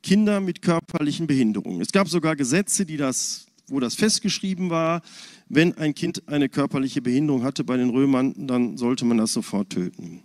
Kinder 0.05 0.41
mit 0.41 0.63
körperlichen 0.63 1.27
Behinderungen. 1.27 1.81
Es 1.81 1.91
gab 1.91 2.09
sogar 2.09 2.37
Gesetze, 2.37 2.87
die 2.87 2.97
das, 2.97 3.47
wo 3.67 3.81
das 3.81 3.97
festgeschrieben 3.97 4.71
war, 4.71 5.03
wenn 5.49 5.77
ein 5.79 5.97
Kind 5.97 6.29
eine 6.29 6.49
körperliche 6.49 7.03
Behinderung 7.03 7.43
hatte 7.43 7.65
bei 7.65 7.77
den 7.77 7.91
Römern, 7.91 8.47
dann 8.47 8.77
sollte 8.77 9.05
man 9.05 9.19
das 9.19 9.33
sofort 9.33 9.71
töten. 9.71 10.23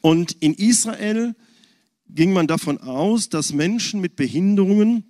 Und 0.00 0.32
in 0.40 0.54
Israel 0.54 1.34
ging 2.08 2.32
man 2.32 2.46
davon 2.46 2.78
aus, 2.78 3.28
dass 3.28 3.52
Menschen 3.52 4.00
mit 4.00 4.16
Behinderungen 4.16 5.04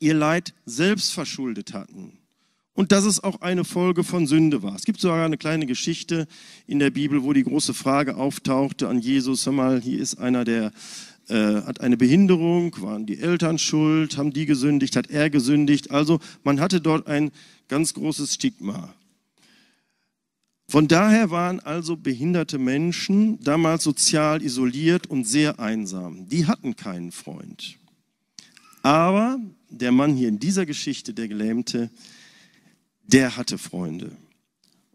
ihr 0.00 0.14
Leid 0.14 0.52
selbst 0.66 1.12
verschuldet 1.14 1.72
hatten 1.72 2.17
und 2.78 2.92
dass 2.92 3.04
es 3.04 3.24
auch 3.24 3.40
eine 3.40 3.64
Folge 3.64 4.04
von 4.04 4.28
Sünde 4.28 4.62
war. 4.62 4.76
Es 4.76 4.84
gibt 4.84 5.00
sogar 5.00 5.24
eine 5.24 5.36
kleine 5.36 5.66
Geschichte 5.66 6.28
in 6.68 6.78
der 6.78 6.90
Bibel, 6.90 7.24
wo 7.24 7.32
die 7.32 7.42
große 7.42 7.74
Frage 7.74 8.16
auftauchte 8.16 8.86
an 8.86 9.00
Jesus, 9.00 9.44
hör 9.46 9.52
mal, 9.52 9.80
hier 9.80 9.98
ist 9.98 10.20
einer, 10.20 10.44
der 10.44 10.70
äh, 11.26 11.62
hat 11.62 11.80
eine 11.80 11.96
Behinderung, 11.96 12.80
waren 12.80 13.04
die 13.04 13.18
Eltern 13.18 13.58
schuld, 13.58 14.16
haben 14.16 14.32
die 14.32 14.46
gesündigt, 14.46 14.94
hat 14.94 15.10
er 15.10 15.28
gesündigt. 15.28 15.90
Also 15.90 16.20
man 16.44 16.60
hatte 16.60 16.80
dort 16.80 17.08
ein 17.08 17.32
ganz 17.66 17.94
großes 17.94 18.34
Stigma. 18.34 18.94
Von 20.68 20.86
daher 20.86 21.32
waren 21.32 21.58
also 21.58 21.96
behinderte 21.96 22.58
Menschen 22.58 23.42
damals 23.42 23.82
sozial 23.82 24.40
isoliert 24.40 25.08
und 25.08 25.24
sehr 25.24 25.58
einsam. 25.58 26.28
Die 26.28 26.46
hatten 26.46 26.76
keinen 26.76 27.10
Freund. 27.10 27.76
Aber 28.84 29.40
der 29.68 29.90
Mann 29.90 30.14
hier 30.14 30.28
in 30.28 30.38
dieser 30.38 30.64
Geschichte, 30.64 31.12
der 31.12 31.26
Gelähmte, 31.26 31.90
der 33.08 33.36
hatte 33.36 33.58
Freunde. 33.58 34.16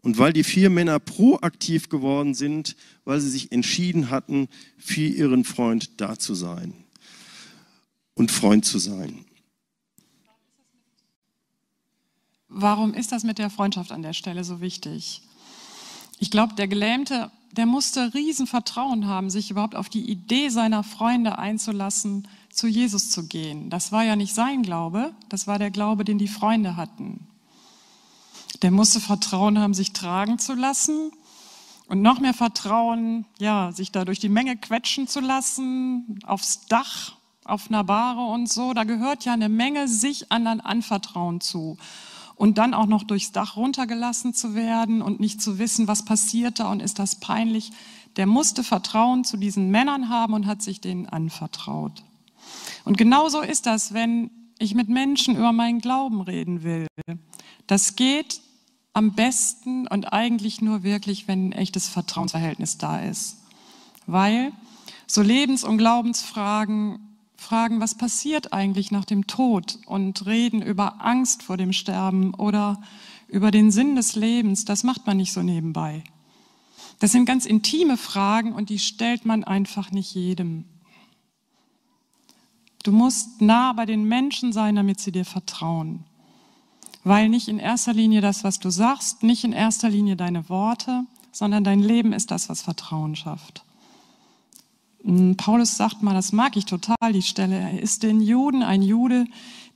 Und 0.00 0.18
weil 0.18 0.32
die 0.32 0.44
vier 0.44 0.70
Männer 0.70 0.98
proaktiv 0.98 1.88
geworden 1.88 2.34
sind, 2.34 2.76
weil 3.04 3.20
sie 3.20 3.30
sich 3.30 3.52
entschieden 3.52 4.10
hatten, 4.10 4.48
für 4.78 5.06
ihren 5.06 5.44
Freund 5.44 6.00
da 6.00 6.18
zu 6.18 6.34
sein 6.34 6.74
und 8.14 8.30
Freund 8.30 8.64
zu 8.64 8.78
sein. 8.78 9.24
Warum 12.48 12.94
ist 12.94 13.12
das 13.12 13.24
mit 13.24 13.38
der 13.38 13.50
Freundschaft 13.50 13.90
an 13.92 14.02
der 14.02 14.12
Stelle 14.12 14.44
so 14.44 14.60
wichtig? 14.60 15.22
Ich 16.20 16.30
glaube, 16.30 16.54
der 16.54 16.68
Gelähmte, 16.68 17.32
der 17.52 17.66
musste 17.66 18.14
Riesenvertrauen 18.14 19.06
haben, 19.06 19.30
sich 19.30 19.50
überhaupt 19.50 19.74
auf 19.74 19.88
die 19.88 20.08
Idee 20.08 20.50
seiner 20.50 20.84
Freunde 20.84 21.38
einzulassen, 21.38 22.28
zu 22.50 22.68
Jesus 22.68 23.10
zu 23.10 23.26
gehen. 23.26 23.70
Das 23.70 23.90
war 23.90 24.04
ja 24.04 24.14
nicht 24.14 24.34
sein 24.34 24.62
Glaube, 24.62 25.14
das 25.28 25.46
war 25.46 25.58
der 25.58 25.70
Glaube, 25.70 26.04
den 26.04 26.18
die 26.18 26.28
Freunde 26.28 26.76
hatten. 26.76 27.26
Der 28.64 28.70
musste 28.70 28.98
Vertrauen 28.98 29.58
haben, 29.58 29.74
sich 29.74 29.92
tragen 29.92 30.38
zu 30.38 30.54
lassen 30.54 31.10
und 31.86 32.00
noch 32.00 32.18
mehr 32.18 32.32
Vertrauen, 32.32 33.26
ja, 33.38 33.72
sich 33.72 33.92
da 33.92 34.06
durch 34.06 34.20
die 34.20 34.30
Menge 34.30 34.56
quetschen 34.56 35.06
zu 35.06 35.20
lassen, 35.20 36.18
aufs 36.24 36.64
Dach, 36.64 37.12
auf 37.44 37.68
einer 37.68 37.84
Bahre 37.84 38.22
und 38.22 38.50
so. 38.50 38.72
Da 38.72 38.84
gehört 38.84 39.26
ja 39.26 39.34
eine 39.34 39.50
Menge 39.50 39.86
sich 39.86 40.32
anderen 40.32 40.62
anvertrauen 40.62 41.42
zu. 41.42 41.76
Und 42.36 42.56
dann 42.56 42.72
auch 42.72 42.86
noch 42.86 43.02
durchs 43.02 43.32
Dach 43.32 43.56
runtergelassen 43.56 44.32
zu 44.32 44.54
werden 44.54 45.02
und 45.02 45.20
nicht 45.20 45.42
zu 45.42 45.58
wissen, 45.58 45.86
was 45.86 46.06
passiert 46.06 46.58
da 46.58 46.72
und 46.72 46.80
ist 46.80 46.98
das 46.98 47.16
peinlich. 47.16 47.70
Der 48.16 48.24
musste 48.24 48.64
Vertrauen 48.64 49.24
zu 49.24 49.36
diesen 49.36 49.70
Männern 49.70 50.08
haben 50.08 50.32
und 50.32 50.46
hat 50.46 50.62
sich 50.62 50.80
denen 50.80 51.04
anvertraut. 51.04 52.02
Und 52.86 52.96
genauso 52.96 53.42
ist 53.42 53.66
das, 53.66 53.92
wenn 53.92 54.30
ich 54.58 54.74
mit 54.74 54.88
Menschen 54.88 55.36
über 55.36 55.52
meinen 55.52 55.80
Glauben 55.80 56.22
reden 56.22 56.62
will. 56.62 56.86
Das 57.66 57.96
geht 57.96 58.40
am 58.94 59.12
besten 59.12 59.86
und 59.88 60.12
eigentlich 60.12 60.60
nur 60.60 60.82
wirklich, 60.82 61.28
wenn 61.28 61.48
ein 61.48 61.52
echtes 61.52 61.88
Vertrauensverhältnis 61.88 62.78
da 62.78 63.00
ist. 63.00 63.38
Weil 64.06 64.52
so 65.06 65.20
Lebens- 65.20 65.64
und 65.64 65.78
Glaubensfragen, 65.78 67.00
Fragen, 67.36 67.80
was 67.80 67.96
passiert 67.96 68.52
eigentlich 68.52 68.90
nach 68.90 69.04
dem 69.04 69.26
Tod 69.26 69.78
und 69.86 70.24
reden 70.26 70.62
über 70.62 71.04
Angst 71.04 71.42
vor 71.42 71.56
dem 71.56 71.72
Sterben 71.72 72.32
oder 72.34 72.80
über 73.28 73.50
den 73.50 73.70
Sinn 73.70 73.96
des 73.96 74.14
Lebens, 74.14 74.64
das 74.64 74.84
macht 74.84 75.06
man 75.06 75.16
nicht 75.16 75.32
so 75.32 75.42
nebenbei. 75.42 76.04
Das 77.00 77.12
sind 77.12 77.26
ganz 77.26 77.44
intime 77.44 77.96
Fragen 77.96 78.52
und 78.52 78.70
die 78.70 78.78
stellt 78.78 79.26
man 79.26 79.44
einfach 79.44 79.90
nicht 79.90 80.14
jedem. 80.14 80.64
Du 82.84 82.92
musst 82.92 83.40
nah 83.40 83.72
bei 83.72 83.86
den 83.86 84.04
Menschen 84.04 84.52
sein, 84.52 84.76
damit 84.76 85.00
sie 85.00 85.10
dir 85.10 85.24
vertrauen. 85.24 86.04
Weil 87.04 87.28
nicht 87.28 87.48
in 87.48 87.58
erster 87.58 87.92
Linie 87.92 88.22
das, 88.22 88.44
was 88.44 88.58
du 88.58 88.70
sagst, 88.70 89.22
nicht 89.22 89.44
in 89.44 89.52
erster 89.52 89.90
Linie 89.90 90.16
deine 90.16 90.48
Worte, 90.48 91.04
sondern 91.32 91.62
dein 91.62 91.80
Leben 91.80 92.12
ist 92.12 92.30
das, 92.30 92.48
was 92.48 92.62
Vertrauen 92.62 93.14
schafft. 93.14 93.62
Hm, 95.04 95.36
Paulus 95.36 95.76
sagt 95.76 96.02
mal, 96.02 96.14
das 96.14 96.32
mag 96.32 96.56
ich 96.56 96.64
total, 96.64 97.12
die 97.12 97.22
Stelle, 97.22 97.56
er 97.56 97.80
ist 97.80 98.02
den 98.02 98.20
Juden 98.20 98.62
ein 98.62 98.82
Jude, 98.82 99.26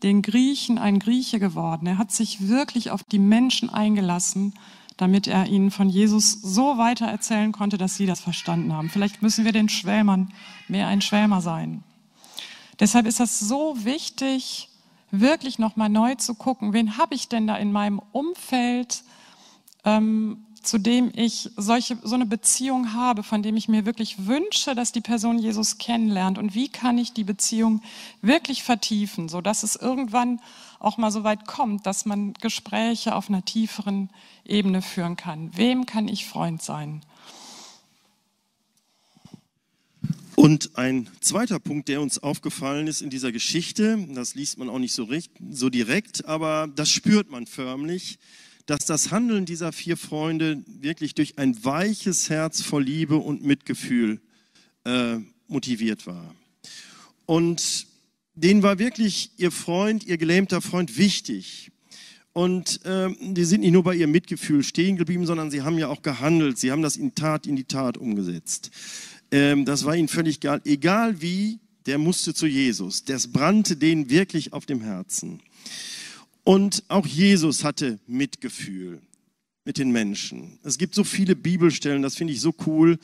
den 0.03 0.23
Griechen 0.23 0.79
ein 0.79 0.99
Grieche 0.99 1.39
geworden. 1.39 1.87
Er 1.87 1.99
hat 1.99 2.13
sich 2.13 2.49
wirklich 2.49 2.91
auf 2.91 3.03
die 3.05 3.19
Menschen 3.19 3.69
eingelassen, 3.69 4.55
damit 4.97 5.27
er 5.27 5.47
ihnen 5.47 5.71
von 5.71 5.89
Jesus 5.89 6.33
so 6.33 6.79
weiter 6.79 7.07
erzählen 7.07 7.53
konnte, 7.53 7.79
dass 7.79 7.97
sie 7.97 8.07
das 8.07 8.21
verstanden 8.21 8.73
haben. 8.73 8.91
Vielleicht 8.91 9.23
müssen 9.23 9.45
wir 9.45 9.53
den 9.53 9.69
Schwelmern 9.69 10.33
mehr 10.67 10.89
ein 10.89 11.03
Schwelmer 11.03 11.41
sein. 11.41 11.85
Deshalb 12.81 13.07
ist 13.07 13.21
das 13.21 13.39
so 13.41 13.77
wichtig, 13.85 14.68
wirklich 15.11 15.59
nochmal 15.59 15.89
neu 15.89 16.15
zu 16.17 16.35
gucken, 16.35 16.73
wen 16.73 16.99
habe 16.99 17.15
ich 17.15 17.29
denn 17.29 17.47
da 17.47 17.57
in 17.57 17.73
meinem 17.73 18.01
Umfeld, 18.13 19.03
ähm, 19.85 20.45
zu 20.63 20.79
dem 20.79 21.11
ich 21.15 21.51
solche, 21.57 21.97
so 22.03 22.15
eine 22.15 22.27
Beziehung 22.27 22.93
habe, 22.93 23.23
von 23.23 23.43
dem 23.43 23.57
ich 23.57 23.69
mir 23.69 23.87
wirklich 23.87 24.27
wünsche, 24.27 24.75
dass 24.75 24.93
die 24.93 25.01
Person 25.01 25.39
Jesus 25.39 25.79
kennenlernt 25.79 26.37
und 26.37 26.55
wie 26.55 26.69
kann 26.69 26.99
ich 26.99 27.13
die 27.13 27.25
Beziehung 27.25 27.81
wirklich 28.23 28.63
vertiefen, 28.63 29.29
sodass 29.29 29.63
es 29.63 29.77
irgendwann 29.77 30.41
auch 30.79 30.99
mal 30.99 31.11
so 31.11 31.25
weit 31.25 31.47
kommt, 31.47 31.87
dass 31.87 32.05
man 32.05 32.35
Gespräche 32.35 33.15
auf 33.15 33.29
einer 33.29 33.45
tieferen 33.45 34.11
Ebene 34.45 34.83
führen 34.83 35.17
kann. 35.17 35.57
Wem 35.57 35.87
kann 35.87 36.09
ich 36.09 36.27
Freund 36.27 36.63
sein? 36.63 37.03
Und 40.39 40.79
ein 40.79 41.09
zweiter 41.21 41.59
Punkt, 41.59 41.89
der 41.89 42.01
uns 42.01 42.21
aufgefallen 42.21 42.87
ist 42.87 43.03
in 43.03 43.11
dieser 43.11 43.33
Geschichte, 43.33 44.07
das 44.15 44.37
liest 44.37 44.57
man 44.57 44.69
auch 44.69 44.79
nicht 44.79 44.93
so, 44.93 45.03
recht, 45.03 45.33
so 45.51 45.69
direkt, 45.69 46.27
aber 46.27 46.69
das 46.77 46.91
spürt 46.91 47.29
man 47.29 47.49
förmlich, 47.49 48.21
dass 48.65 48.85
das 48.85 49.11
Handeln 49.11 49.47
dieser 49.47 49.73
vier 49.73 49.97
Freunde 49.97 50.63
wirklich 50.65 51.17
durch 51.17 51.39
ein 51.39 51.65
weiches 51.65 52.31
Herz 52.31 52.63
voll 52.63 52.85
Liebe 52.85 53.17
und 53.17 53.43
Mitgefühl 53.43 54.21
äh, 54.85 55.17
motiviert 55.49 56.07
war. 56.07 56.33
Und 57.27 57.89
denen 58.37 58.63
war 58.63 58.79
wirklich 58.79 59.33
ihr 59.39 59.51
Freund, 59.51 60.05
ihr 60.05 60.19
gelähmter 60.19 60.61
Freund 60.61 60.97
wichtig. 60.97 61.73
Und 62.33 62.85
äh, 62.85 63.09
die 63.21 63.45
sind 63.45 63.63
nicht 63.63 63.73
nur 63.73 63.83
bei 63.83 63.97
ihrem 63.97 64.13
Mitgefühl 64.13 64.63
stehen 64.63 64.97
geblieben, 64.97 65.27
sondern 65.27 65.51
sie 65.51 65.63
haben 65.63 65.79
ja 65.79 65.89
auch 65.89 66.03
gehandelt. 66.03 66.59
Sie 66.59 66.71
haben 66.71 66.83
das 66.83 66.97
in 66.97 67.17
Tat 67.17 67.49
in 67.49 67.57
die 67.57 67.65
Tat 67.65 67.97
umgesetzt. 67.97 68.71
Ähm, 69.31 69.65
das 69.65 69.85
war 69.85 69.95
ihnen 69.97 70.09
völlig 70.09 70.37
egal. 70.37 70.61
Egal 70.65 71.21
wie, 71.21 71.59
der 71.87 71.99
musste 71.99 72.35
zu 72.35 72.47
Jesus. 72.47 73.05
Das 73.05 73.29
brannte 73.29 73.77
denen 73.77 74.11
wirklich 74.11 74.53
auf 74.53 74.67
dem 74.67 74.83
Herzen. 74.83 75.41
Und 76.45 76.83
auch 76.89 77.07
Jesus 77.07 77.65
hatte 77.65 77.99
Mitgefühl 78.07 79.01
mit 79.69 79.77
den 79.77 79.91
Menschen. 79.91 80.59
Es 80.63 80.79
gibt 80.79 80.95
so 80.95 81.05
viele 81.05 81.37
Bibelstellen, 81.37 82.01
das 82.01 82.17
finde 82.17 82.33
ich 82.33 82.41
so 82.41 82.55
cool, 82.67 82.99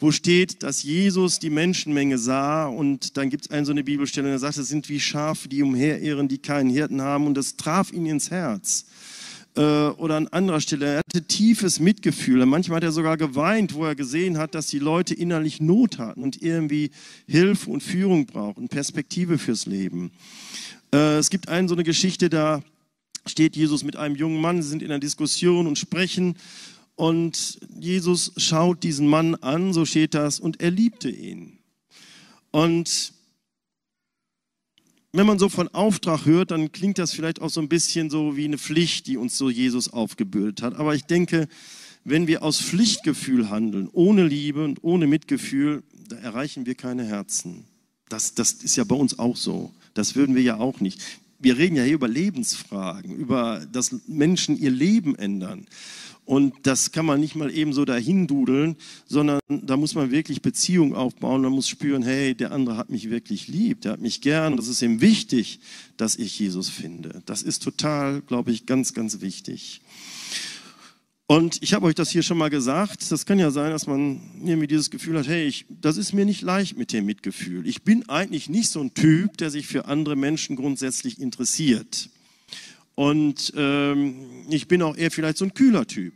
wo 0.00 0.10
steht, 0.10 0.64
dass 0.64 0.82
Jesus 0.82 1.38
die 1.38 1.48
Menschenmenge 1.48 2.18
sah 2.18 2.66
und 2.66 3.16
dann 3.16 3.30
gibt 3.30 3.44
es 3.44 3.50
eine 3.52 3.64
so 3.64 3.70
eine 3.70 3.84
Bibelstelle, 3.84 4.26
und 4.26 4.32
er 4.32 4.40
sagt, 4.40 4.58
es 4.58 4.68
sind 4.68 4.88
wie 4.88 4.98
Schafe, 4.98 5.48
die 5.48 5.62
umherirren, 5.62 6.26
die 6.26 6.38
keinen 6.38 6.70
Hirten 6.70 7.02
haben 7.02 7.26
und 7.28 7.34
das 7.34 7.56
traf 7.56 7.92
ihn 7.92 8.06
ins 8.06 8.32
Herz. 8.32 8.86
Äh, 9.56 9.60
oder 9.60 10.16
an 10.16 10.28
anderer 10.28 10.60
Stelle, 10.60 10.86
er 10.86 10.98
hatte 10.98 11.26
tiefes 11.26 11.80
Mitgefühl. 11.80 12.44
Manchmal 12.46 12.76
hat 12.76 12.84
er 12.84 12.92
sogar 12.92 13.16
geweint, 13.16 13.74
wo 13.74 13.84
er 13.84 13.94
gesehen 13.94 14.38
hat, 14.38 14.54
dass 14.54 14.68
die 14.68 14.78
Leute 14.78 15.14
innerlich 15.14 15.60
Not 15.60 15.98
hatten 15.98 16.22
und 16.22 16.42
irgendwie 16.42 16.90
Hilfe 17.26 17.70
und 17.70 17.82
Führung 17.82 18.26
brauchen, 18.26 18.68
Perspektive 18.68 19.38
fürs 19.38 19.66
Leben. 19.66 20.12
Äh, 20.92 21.18
es 21.18 21.30
gibt 21.30 21.48
einen 21.48 21.68
so 21.68 21.74
eine 21.74 21.84
Geschichte, 21.84 22.30
da 22.30 22.62
steht 23.26 23.56
Jesus 23.56 23.84
mit 23.84 23.96
einem 23.96 24.16
jungen 24.16 24.40
Mann, 24.40 24.62
sie 24.62 24.68
sind 24.68 24.82
in 24.82 24.90
einer 24.90 25.00
Diskussion 25.00 25.66
und 25.66 25.78
sprechen. 25.78 26.36
Und 26.94 27.60
Jesus 27.78 28.32
schaut 28.36 28.82
diesen 28.82 29.06
Mann 29.06 29.36
an, 29.36 29.72
so 29.72 29.84
steht 29.84 30.14
das, 30.14 30.40
und 30.40 30.60
er 30.60 30.70
liebte 30.70 31.08
ihn. 31.08 31.58
Und 32.50 33.12
wenn 35.18 35.26
man 35.26 35.40
so 35.40 35.48
von 35.48 35.66
Auftrag 35.66 36.26
hört, 36.26 36.52
dann 36.52 36.70
klingt 36.70 36.96
das 36.96 37.12
vielleicht 37.12 37.42
auch 37.42 37.50
so 37.50 37.60
ein 37.60 37.68
bisschen 37.68 38.08
so 38.08 38.36
wie 38.36 38.44
eine 38.44 38.56
Pflicht, 38.56 39.08
die 39.08 39.16
uns 39.16 39.36
so 39.36 39.50
Jesus 39.50 39.92
aufgebürdet 39.92 40.62
hat. 40.62 40.76
Aber 40.76 40.94
ich 40.94 41.06
denke, 41.06 41.48
wenn 42.04 42.28
wir 42.28 42.44
aus 42.44 42.60
Pflichtgefühl 42.60 43.50
handeln, 43.50 43.88
ohne 43.92 44.24
Liebe 44.24 44.62
und 44.62 44.84
ohne 44.84 45.08
Mitgefühl, 45.08 45.82
da 46.08 46.14
erreichen 46.18 46.66
wir 46.66 46.76
keine 46.76 47.04
Herzen. 47.04 47.64
Das, 48.08 48.34
das 48.34 48.52
ist 48.52 48.76
ja 48.76 48.84
bei 48.84 48.94
uns 48.94 49.18
auch 49.18 49.36
so. 49.36 49.72
Das 49.92 50.14
würden 50.14 50.36
wir 50.36 50.42
ja 50.42 50.58
auch 50.58 50.78
nicht 50.78 51.02
wir 51.38 51.56
reden 51.56 51.76
ja 51.76 51.84
hier 51.84 51.94
über 51.94 52.08
Lebensfragen, 52.08 53.14
über 53.14 53.66
dass 53.70 53.94
Menschen 54.06 54.58
ihr 54.58 54.70
Leben 54.70 55.14
ändern. 55.16 55.66
Und 56.28 56.52
das 56.64 56.92
kann 56.92 57.06
man 57.06 57.20
nicht 57.20 57.36
mal 57.36 57.50
eben 57.50 57.72
so 57.72 57.86
dahin 57.86 58.26
dudeln, 58.26 58.76
sondern 59.06 59.40
da 59.48 59.78
muss 59.78 59.94
man 59.94 60.10
wirklich 60.10 60.42
Beziehung 60.42 60.94
aufbauen. 60.94 61.40
Man 61.40 61.52
muss 61.52 61.68
spüren, 61.68 62.02
hey, 62.02 62.34
der 62.34 62.52
andere 62.52 62.76
hat 62.76 62.90
mich 62.90 63.08
wirklich 63.08 63.48
lieb, 63.48 63.80
der 63.80 63.92
hat 63.92 64.02
mich 64.02 64.20
gern. 64.20 64.58
Das 64.58 64.68
ist 64.68 64.82
ihm 64.82 65.00
wichtig, 65.00 65.60
dass 65.96 66.16
ich 66.16 66.38
Jesus 66.38 66.68
finde. 66.68 67.22
Das 67.24 67.40
ist 67.40 67.62
total, 67.62 68.20
glaube 68.20 68.50
ich, 68.50 68.66
ganz, 68.66 68.92
ganz 68.92 69.22
wichtig. 69.22 69.80
Und 71.30 71.62
ich 71.62 71.74
habe 71.74 71.84
euch 71.84 71.94
das 71.94 72.08
hier 72.08 72.22
schon 72.22 72.38
mal 72.38 72.48
gesagt. 72.48 73.12
Das 73.12 73.26
kann 73.26 73.38
ja 73.38 73.50
sein, 73.50 73.70
dass 73.70 73.86
man 73.86 74.18
irgendwie 74.42 74.66
dieses 74.66 74.88
Gefühl 74.88 75.18
hat, 75.18 75.28
hey, 75.28 75.46
ich, 75.46 75.66
das 75.68 75.98
ist 75.98 76.14
mir 76.14 76.24
nicht 76.24 76.40
leicht 76.40 76.78
mit 76.78 76.90
dem 76.90 77.04
Mitgefühl. 77.04 77.66
Ich 77.66 77.82
bin 77.82 78.08
eigentlich 78.08 78.48
nicht 78.48 78.70
so 78.70 78.80
ein 78.80 78.94
Typ, 78.94 79.36
der 79.36 79.50
sich 79.50 79.66
für 79.66 79.84
andere 79.84 80.16
Menschen 80.16 80.56
grundsätzlich 80.56 81.20
interessiert. 81.20 82.08
Und 82.94 83.52
ähm, 83.56 84.46
ich 84.48 84.68
bin 84.68 84.80
auch 84.80 84.96
eher 84.96 85.10
vielleicht 85.10 85.36
so 85.36 85.44
ein 85.44 85.52
kühler 85.52 85.86
Typ. 85.86 86.14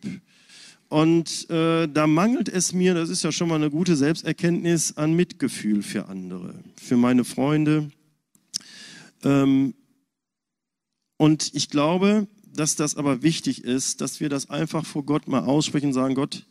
Und 0.88 1.50
äh, 1.50 1.88
da 1.88 2.06
mangelt 2.06 2.48
es 2.48 2.72
mir, 2.72 2.94
das 2.94 3.10
ist 3.10 3.22
ja 3.22 3.32
schon 3.32 3.48
mal 3.48 3.56
eine 3.56 3.70
gute 3.70 3.96
Selbsterkenntnis, 3.96 4.96
an 4.96 5.12
Mitgefühl 5.12 5.82
für 5.82 6.08
andere, 6.08 6.54
für 6.80 6.96
meine 6.96 7.24
Freunde. 7.24 7.90
Ähm, 9.24 9.74
und 11.18 11.50
ich 11.54 11.68
glaube, 11.68 12.28
dass 12.54 12.76
das 12.76 12.96
aber 12.96 13.22
wichtig 13.22 13.64
ist, 13.64 14.00
dass 14.00 14.20
wir 14.20 14.28
das 14.28 14.50
einfach 14.50 14.84
vor 14.84 15.04
Gott 15.04 15.28
mal 15.28 15.44
aussprechen 15.44 15.86
und 15.88 15.92
sagen, 15.92 16.14
Gott, 16.14 16.46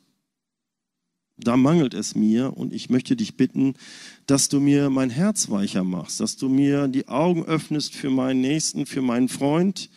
da 1.37 1.57
mangelt 1.57 1.93
es 1.93 2.15
mir 2.15 2.55
und 2.55 2.73
ich 2.73 2.89
möchte 2.89 3.15
dich 3.15 3.35
bitten, 3.35 3.73
dass 4.27 4.49
du 4.49 4.59
mir 4.59 4.89
mein 4.89 5.09
Herz 5.09 5.49
weicher 5.49 5.83
machst, 5.83 6.19
dass 6.19 6.37
du 6.37 6.49
mir 6.49 6.87
die 6.87 7.07
Augen 7.07 7.45
öffnest 7.45 7.95
für 7.95 8.09
meinen 8.09 8.41
Nächsten, 8.41 8.85
für 8.85 9.01
meinen 9.01 9.27
Freund, 9.27 9.89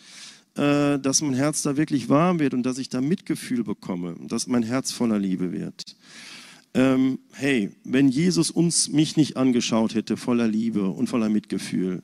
äh, 0.55 0.97
dass 0.99 1.21
mein 1.21 1.33
Herz 1.33 1.61
da 1.61 1.77
wirklich 1.77 2.09
warm 2.09 2.39
wird 2.39 2.53
und 2.53 2.63
dass 2.63 2.77
ich 2.77 2.89
da 2.89 3.01
Mitgefühl 3.01 3.63
bekomme, 3.63 4.15
dass 4.27 4.47
mein 4.47 4.63
Herz 4.63 4.91
voller 4.91 5.19
Liebe 5.19 5.51
wird. 5.51 5.95
Ähm, 6.73 7.19
hey, 7.31 7.71
wenn 7.83 8.09
Jesus 8.09 8.51
uns 8.51 8.89
mich 8.89 9.15
nicht 9.15 9.37
angeschaut 9.37 9.95
hätte 9.95 10.17
voller 10.17 10.47
Liebe 10.47 10.89
und 10.89 11.07
voller 11.07 11.29
Mitgefühl, 11.29 12.01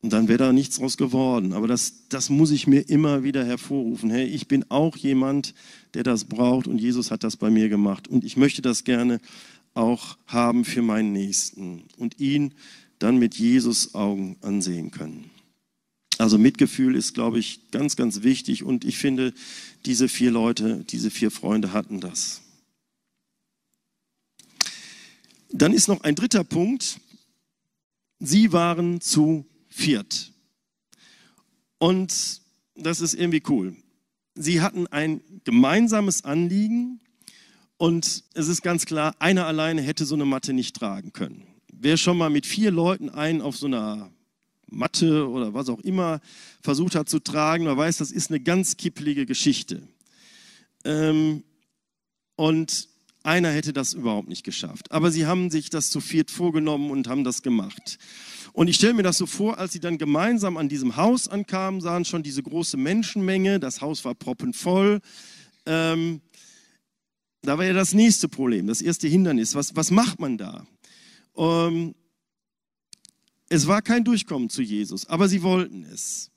und 0.00 0.12
dann 0.12 0.28
wäre 0.28 0.38
da 0.38 0.52
nichts 0.52 0.76
draus 0.78 0.96
geworden. 0.96 1.52
Aber 1.52 1.66
das, 1.66 2.08
das 2.08 2.30
muss 2.30 2.50
ich 2.50 2.66
mir 2.66 2.88
immer 2.88 3.24
wieder 3.24 3.44
hervorrufen. 3.44 4.10
Hey, 4.10 4.26
ich 4.26 4.46
bin 4.46 4.64
auch 4.70 4.96
jemand, 4.96 5.54
der 5.94 6.04
das 6.04 6.24
braucht 6.24 6.68
und 6.68 6.78
Jesus 6.78 7.10
hat 7.10 7.24
das 7.24 7.36
bei 7.36 7.50
mir 7.50 7.68
gemacht. 7.68 8.06
Und 8.06 8.24
ich 8.24 8.36
möchte 8.36 8.62
das 8.62 8.84
gerne 8.84 9.20
auch 9.74 10.16
haben 10.26 10.64
für 10.64 10.82
meinen 10.82 11.12
Nächsten 11.12 11.84
und 11.96 12.20
ihn 12.20 12.54
dann 12.98 13.18
mit 13.18 13.36
Jesus 13.36 13.94
Augen 13.94 14.36
ansehen 14.40 14.90
können. 14.90 15.30
Also 16.18 16.36
Mitgefühl 16.36 16.96
ist, 16.96 17.14
glaube 17.14 17.38
ich, 17.38 17.70
ganz, 17.70 17.94
ganz 17.94 18.22
wichtig. 18.22 18.64
Und 18.64 18.84
ich 18.84 18.98
finde, 18.98 19.32
diese 19.84 20.08
vier 20.08 20.30
Leute, 20.30 20.84
diese 20.90 21.10
vier 21.10 21.30
Freunde 21.30 21.72
hatten 21.72 22.00
das. 22.00 22.42
Dann 25.50 25.72
ist 25.72 25.88
noch 25.88 26.02
ein 26.02 26.14
dritter 26.14 26.44
Punkt. 26.44 27.00
Sie 28.18 28.52
waren 28.52 29.00
zu 29.00 29.46
viert. 29.78 30.32
Und 31.78 32.42
das 32.74 33.00
ist 33.00 33.14
irgendwie 33.14 33.42
cool. 33.48 33.76
Sie 34.34 34.60
hatten 34.60 34.86
ein 34.86 35.20
gemeinsames 35.44 36.24
Anliegen 36.24 37.00
und 37.76 38.24
es 38.34 38.48
ist 38.48 38.62
ganz 38.62 38.86
klar, 38.86 39.14
einer 39.18 39.46
alleine 39.46 39.82
hätte 39.82 40.04
so 40.04 40.14
eine 40.14 40.24
Matte 40.24 40.52
nicht 40.52 40.76
tragen 40.76 41.12
können. 41.12 41.46
Wer 41.72 41.96
schon 41.96 42.18
mal 42.18 42.30
mit 42.30 42.46
vier 42.46 42.70
Leuten 42.70 43.08
einen 43.08 43.40
auf 43.40 43.56
so 43.56 43.66
einer 43.66 44.10
Matte 44.66 45.28
oder 45.28 45.54
was 45.54 45.68
auch 45.68 45.80
immer 45.80 46.20
versucht 46.60 46.94
hat 46.94 47.08
zu 47.08 47.20
tragen. 47.20 47.64
Man 47.64 47.76
weiß, 47.76 47.98
das 47.98 48.10
ist 48.10 48.30
eine 48.30 48.40
ganz 48.40 48.76
kippelige 48.76 49.26
Geschichte. 49.26 49.82
Ähm, 50.84 51.44
und 52.36 52.87
einer 53.22 53.50
hätte 53.50 53.72
das 53.72 53.92
überhaupt 53.92 54.28
nicht 54.28 54.44
geschafft. 54.44 54.90
Aber 54.92 55.10
sie 55.10 55.26
haben 55.26 55.50
sich 55.50 55.70
das 55.70 55.90
zu 55.90 56.00
viert 56.00 56.30
vorgenommen 56.30 56.90
und 56.90 57.08
haben 57.08 57.24
das 57.24 57.42
gemacht. 57.42 57.98
Und 58.52 58.68
ich 58.68 58.76
stelle 58.76 58.94
mir 58.94 59.02
das 59.02 59.18
so 59.18 59.26
vor, 59.26 59.58
als 59.58 59.72
sie 59.72 59.80
dann 59.80 59.98
gemeinsam 59.98 60.56
an 60.56 60.68
diesem 60.68 60.96
Haus 60.96 61.28
ankamen, 61.28 61.80
sahen 61.80 62.04
schon 62.04 62.22
diese 62.22 62.42
große 62.42 62.76
Menschenmenge, 62.76 63.60
das 63.60 63.80
Haus 63.80 64.04
war 64.04 64.14
proppenvoll. 64.14 65.00
Ähm, 65.66 66.20
da 67.42 67.56
war 67.58 67.64
ja 67.64 67.72
das 67.72 67.94
nächste 67.94 68.28
Problem, 68.28 68.66
das 68.66 68.82
erste 68.82 69.08
Hindernis. 69.08 69.54
Was, 69.54 69.76
was 69.76 69.90
macht 69.90 70.18
man 70.18 70.38
da? 70.38 70.66
Ähm, 71.36 71.94
es 73.48 73.66
war 73.66 73.80
kein 73.80 74.04
Durchkommen 74.04 74.50
zu 74.50 74.62
Jesus, 74.62 75.06
aber 75.06 75.28
sie 75.28 75.42
wollten 75.42 75.84
es. 75.84 76.30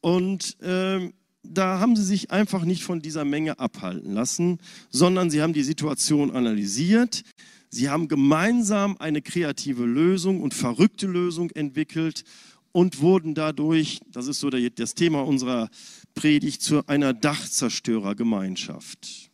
Und 0.00 0.56
ähm, 0.60 1.14
da 1.44 1.80
haben 1.80 1.96
sie 1.96 2.04
sich 2.04 2.30
einfach 2.30 2.64
nicht 2.64 2.84
von 2.84 3.00
dieser 3.00 3.24
Menge 3.24 3.58
abhalten 3.58 4.12
lassen, 4.12 4.58
sondern 4.90 5.30
sie 5.30 5.42
haben 5.42 5.52
die 5.52 5.62
Situation 5.62 6.30
analysiert. 6.30 7.22
Sie 7.70 7.88
haben 7.88 8.08
gemeinsam 8.08 8.96
eine 8.98 9.22
kreative 9.22 9.84
Lösung 9.84 10.40
und 10.40 10.54
verrückte 10.54 11.06
Lösung 11.06 11.50
entwickelt 11.50 12.24
und 12.72 13.00
wurden 13.00 13.34
dadurch, 13.34 14.00
das 14.10 14.26
ist 14.26 14.40
so 14.40 14.50
das 14.50 14.94
Thema 14.94 15.24
unserer 15.24 15.68
Predigt, 16.14 16.62
zu 16.62 16.86
einer 16.88 17.12
Dachzerstörergemeinschaft. 17.12 19.30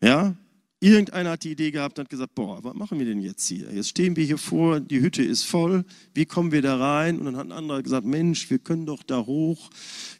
Ja, 0.00 0.36
Irgendeiner 0.80 1.30
hat 1.30 1.42
die 1.42 1.50
Idee 1.50 1.72
gehabt 1.72 1.98
und 1.98 2.04
hat 2.04 2.10
gesagt, 2.10 2.36
boah, 2.36 2.62
was 2.62 2.74
machen 2.74 3.00
wir 3.00 3.06
denn 3.06 3.20
jetzt 3.20 3.48
hier? 3.48 3.72
Jetzt 3.72 3.88
stehen 3.88 4.14
wir 4.14 4.24
hier 4.24 4.38
vor, 4.38 4.78
die 4.78 5.00
Hütte 5.00 5.24
ist 5.24 5.42
voll, 5.42 5.84
wie 6.14 6.24
kommen 6.24 6.52
wir 6.52 6.62
da 6.62 6.76
rein? 6.76 7.18
Und 7.18 7.24
dann 7.24 7.36
hat 7.36 7.46
ein 7.46 7.52
anderer 7.52 7.82
gesagt, 7.82 8.06
Mensch, 8.06 8.48
wir 8.48 8.60
können 8.60 8.86
doch 8.86 9.02
da 9.02 9.26
hoch. 9.26 9.70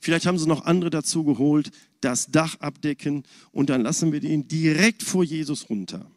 Vielleicht 0.00 0.26
haben 0.26 0.36
sie 0.36 0.48
noch 0.48 0.64
andere 0.64 0.90
dazu 0.90 1.22
geholt, 1.22 1.70
das 2.00 2.26
Dach 2.32 2.56
abdecken 2.58 3.22
und 3.52 3.70
dann 3.70 3.82
lassen 3.82 4.10
wir 4.10 4.18
den 4.18 4.48
direkt 4.48 5.04
vor 5.04 5.22
Jesus 5.22 5.70
runter. 5.70 6.10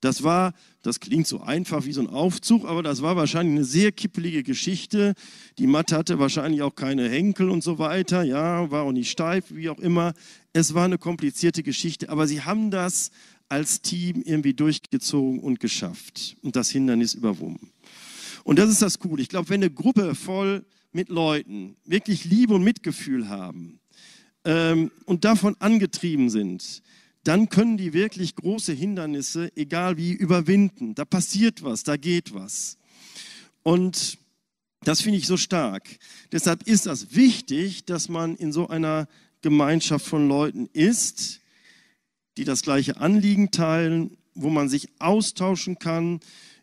Das 0.00 0.22
war, 0.22 0.54
das 0.82 1.00
klingt 1.00 1.26
so 1.26 1.40
einfach 1.40 1.84
wie 1.84 1.92
so 1.92 2.00
ein 2.00 2.06
Aufzug, 2.06 2.64
aber 2.64 2.84
das 2.84 3.02
war 3.02 3.16
wahrscheinlich 3.16 3.56
eine 3.56 3.64
sehr 3.64 3.90
kippelige 3.90 4.44
Geschichte. 4.44 5.14
Die 5.58 5.66
Matte 5.66 5.96
hatte 5.96 6.20
wahrscheinlich 6.20 6.62
auch 6.62 6.76
keine 6.76 7.08
Henkel 7.08 7.50
und 7.50 7.64
so 7.64 7.80
weiter, 7.80 8.22
ja, 8.22 8.70
war 8.70 8.84
auch 8.84 8.92
nicht 8.92 9.10
steif, 9.10 9.46
wie 9.48 9.68
auch 9.68 9.80
immer. 9.80 10.14
Es 10.52 10.72
war 10.72 10.84
eine 10.84 10.98
komplizierte 10.98 11.64
Geschichte, 11.64 12.10
aber 12.10 12.28
sie 12.28 12.42
haben 12.42 12.70
das 12.70 13.10
als 13.48 13.80
Team 13.80 14.22
irgendwie 14.24 14.54
durchgezogen 14.54 15.40
und 15.40 15.60
geschafft 15.60 16.36
und 16.42 16.56
das 16.56 16.70
Hindernis 16.70 17.14
überwunden. 17.14 17.70
Und 18.44 18.58
das 18.58 18.70
ist 18.70 18.82
das 18.82 18.98
Coole. 18.98 19.22
Ich 19.22 19.28
glaube, 19.28 19.48
wenn 19.50 19.62
eine 19.62 19.70
Gruppe 19.70 20.14
voll 20.14 20.64
mit 20.92 21.08
Leuten 21.08 21.76
wirklich 21.84 22.24
Liebe 22.24 22.54
und 22.54 22.64
Mitgefühl 22.64 23.28
haben 23.28 23.80
ähm, 24.44 24.90
und 25.04 25.24
davon 25.24 25.56
angetrieben 25.58 26.30
sind, 26.30 26.82
dann 27.24 27.48
können 27.48 27.76
die 27.76 27.92
wirklich 27.92 28.36
große 28.36 28.72
Hindernisse, 28.72 29.54
egal 29.56 29.96
wie, 29.96 30.12
überwinden. 30.12 30.94
Da 30.94 31.04
passiert 31.04 31.62
was, 31.62 31.82
da 31.82 31.96
geht 31.96 32.32
was. 32.32 32.78
Und 33.62 34.18
das 34.82 35.02
finde 35.02 35.18
ich 35.18 35.26
so 35.26 35.36
stark. 35.36 35.98
Deshalb 36.32 36.62
ist 36.62 36.86
das 36.86 37.14
wichtig, 37.14 37.84
dass 37.84 38.08
man 38.08 38.36
in 38.36 38.52
so 38.52 38.68
einer 38.68 39.08
Gemeinschaft 39.42 40.06
von 40.06 40.28
Leuten 40.28 40.68
ist, 40.72 41.40
die 42.38 42.44
das 42.44 42.62
gleiche 42.62 42.98
Anliegen 42.98 43.50
teilen, 43.50 44.16
wo 44.34 44.48
man 44.48 44.68
sich 44.68 44.88
austauschen 45.00 45.78
kann 45.78 46.20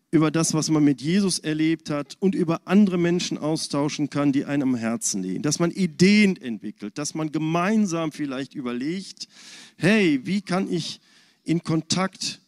über 0.09 0.31
das, 0.31 0.53
was 0.53 0.69
man 0.69 0.83
mit 0.85 1.01
Jesus 1.01 1.39
erlebt 1.39 1.89
hat 1.89 2.15
und 2.21 2.33
über 2.33 2.61
andere 2.65 2.97
Menschen 2.97 3.37
austauschen 3.37 4.09
kann, 4.09 4.31
die 4.31 4.45
einem 4.45 4.69
am 4.69 4.75
Herzen 4.75 5.21
liegen. 5.21 5.43
Dass 5.43 5.59
man 5.59 5.71
Ideen 5.71 6.37
entwickelt, 6.37 6.97
dass 6.97 7.13
man 7.13 7.33
gemeinsam 7.33 8.13
vielleicht 8.13 8.55
überlegt, 8.55 9.27
hey, 9.75 10.21
wie 10.23 10.41
kann 10.41 10.71
ich 10.71 11.01
in 11.43 11.61
Kontakt 11.61 12.39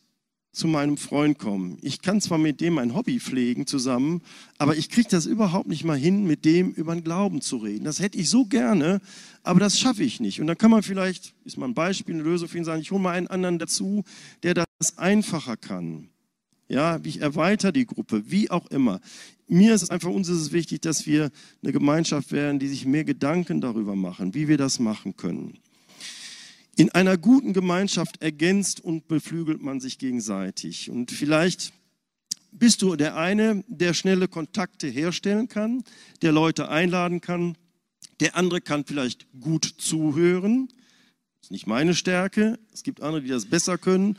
zu 0.57 0.67
meinem 0.67 0.97
Freund 0.97 1.37
kommen. 1.37 1.77
Ich 1.81 2.01
kann 2.01 2.19
zwar 2.19 2.39
mit 2.39 2.61
dem 2.61 2.79
ein 2.79 2.95
Hobby 2.95 3.19
pflegen 3.19 3.67
zusammen, 3.67 4.23
aber 4.57 4.75
ich 4.75 4.89
kriege 4.89 5.07
das 5.07 5.27
überhaupt 5.27 5.67
nicht 5.67 5.83
mal 5.83 5.97
hin, 5.97 6.25
mit 6.25 6.45
dem 6.45 6.71
über 6.71 6.95
den 6.95 7.03
Glauben 7.03 7.41
zu 7.41 7.57
reden. 7.57 7.85
Das 7.85 7.99
hätte 7.99 8.17
ich 8.17 8.29
so 8.29 8.45
gerne, 8.45 8.99
aber 9.47 9.59
das 9.61 9.79
schaffe 9.79 10.03
ich 10.03 10.19
nicht. 10.19 10.41
Und 10.41 10.47
dann 10.47 10.57
kann 10.57 10.71
man 10.71 10.83
vielleicht, 10.83 11.33
ist 11.45 11.57
mal 11.57 11.67
ein 11.67 11.73
Beispiel, 11.73 12.15
eine 12.15 12.23
Lösung 12.23 12.49
für 12.49 12.57
ihn 12.57 12.65
sagen, 12.65 12.81
ich 12.81 12.91
hole 12.91 13.01
mal 13.01 13.13
einen 13.13 13.27
anderen 13.27 13.59
dazu, 13.59 14.03
der 14.43 14.53
das 14.53 14.97
einfacher 14.97 15.55
kann. 15.55 16.09
Ja, 16.67 16.99
ich 17.03 17.21
erweitere 17.21 17.71
die 17.71 17.85
Gruppe, 17.85 18.29
wie 18.29 18.51
auch 18.51 18.67
immer. 18.67 18.99
Mir 19.47 19.73
ist 19.73 19.83
es 19.83 19.89
einfach, 19.89 20.09
uns 20.09 20.27
ist 20.27 20.41
es 20.41 20.51
wichtig, 20.51 20.81
dass 20.81 21.05
wir 21.05 21.31
eine 21.63 21.71
Gemeinschaft 21.71 22.33
werden, 22.33 22.59
die 22.59 22.67
sich 22.67 22.85
mehr 22.85 23.05
Gedanken 23.05 23.61
darüber 23.61 23.95
machen, 23.95 24.33
wie 24.33 24.49
wir 24.49 24.57
das 24.57 24.79
machen 24.79 25.15
können. 25.15 25.57
In 26.75 26.91
einer 26.91 27.17
guten 27.17 27.53
Gemeinschaft 27.53 28.21
ergänzt 28.21 28.81
und 28.81 29.07
beflügelt 29.07 29.61
man 29.61 29.79
sich 29.79 29.97
gegenseitig. 29.97 30.91
Und 30.91 31.11
vielleicht 31.11 31.71
bist 32.51 32.81
du 32.81 32.97
der 32.97 33.15
eine, 33.15 33.63
der 33.67 33.93
schnelle 33.93 34.27
Kontakte 34.27 34.87
herstellen 34.87 35.47
kann, 35.47 35.83
der 36.21 36.33
Leute 36.33 36.67
einladen 36.67 37.21
kann. 37.21 37.55
Der 38.19 38.35
andere 38.35 38.61
kann 38.61 38.85
vielleicht 38.85 39.27
gut 39.39 39.65
zuhören. 39.77 40.67
Das 41.39 41.47
ist 41.47 41.51
nicht 41.51 41.67
meine 41.67 41.93
Stärke. 41.93 42.59
Es 42.73 42.83
gibt 42.83 43.01
andere, 43.01 43.21
die 43.21 43.29
das 43.29 43.45
besser 43.45 43.77
können. 43.77 44.17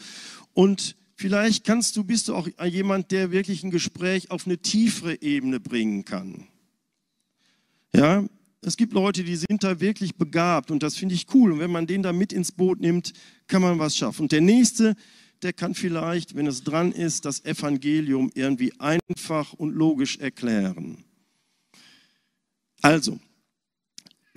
Und 0.55 0.97
vielleicht 1.17 1.65
kannst 1.65 1.97
du, 1.97 2.05
bist 2.05 2.29
du 2.29 2.35
auch 2.35 2.49
jemand, 2.65 3.11
der 3.11 3.31
wirklich 3.31 3.65
ein 3.65 3.71
Gespräch 3.71 4.31
auf 4.31 4.47
eine 4.47 4.59
tiefere 4.59 5.21
Ebene 5.21 5.61
bringen 5.61 6.05
kann. 6.05 6.47
Ja, 7.93 8.25
es 8.61 8.77
gibt 8.77 8.93
Leute, 8.93 9.25
die 9.25 9.37
sind 9.37 9.63
da 9.63 9.81
wirklich 9.81 10.17
begabt 10.17 10.71
und 10.71 10.83
das 10.83 10.97
finde 10.97 11.15
ich 11.15 11.27
cool. 11.35 11.53
Und 11.53 11.59
wenn 11.61 11.71
man 11.71 11.87
den 11.87 12.03
da 12.03 12.13
mit 12.13 12.33
ins 12.33 12.53
Boot 12.53 12.81
nimmt, 12.81 13.13
kann 13.47 13.63
man 13.63 13.79
was 13.79 13.97
schaffen. 13.97 14.23
Und 14.23 14.33
der 14.33 14.41
nächste, 14.41 14.97
der 15.43 15.53
kann 15.53 15.75
vielleicht, 15.75 16.35
wenn 16.35 16.47
es 16.47 16.65
dran 16.65 16.93
ist, 16.93 17.25
das 17.25 17.45
Evangelium 17.45 18.31
irgendwie 18.35 18.73
einfach 18.81 19.53
und 19.53 19.75
logisch 19.75 20.19
erklären. 20.19 21.05
Also, 22.83 23.19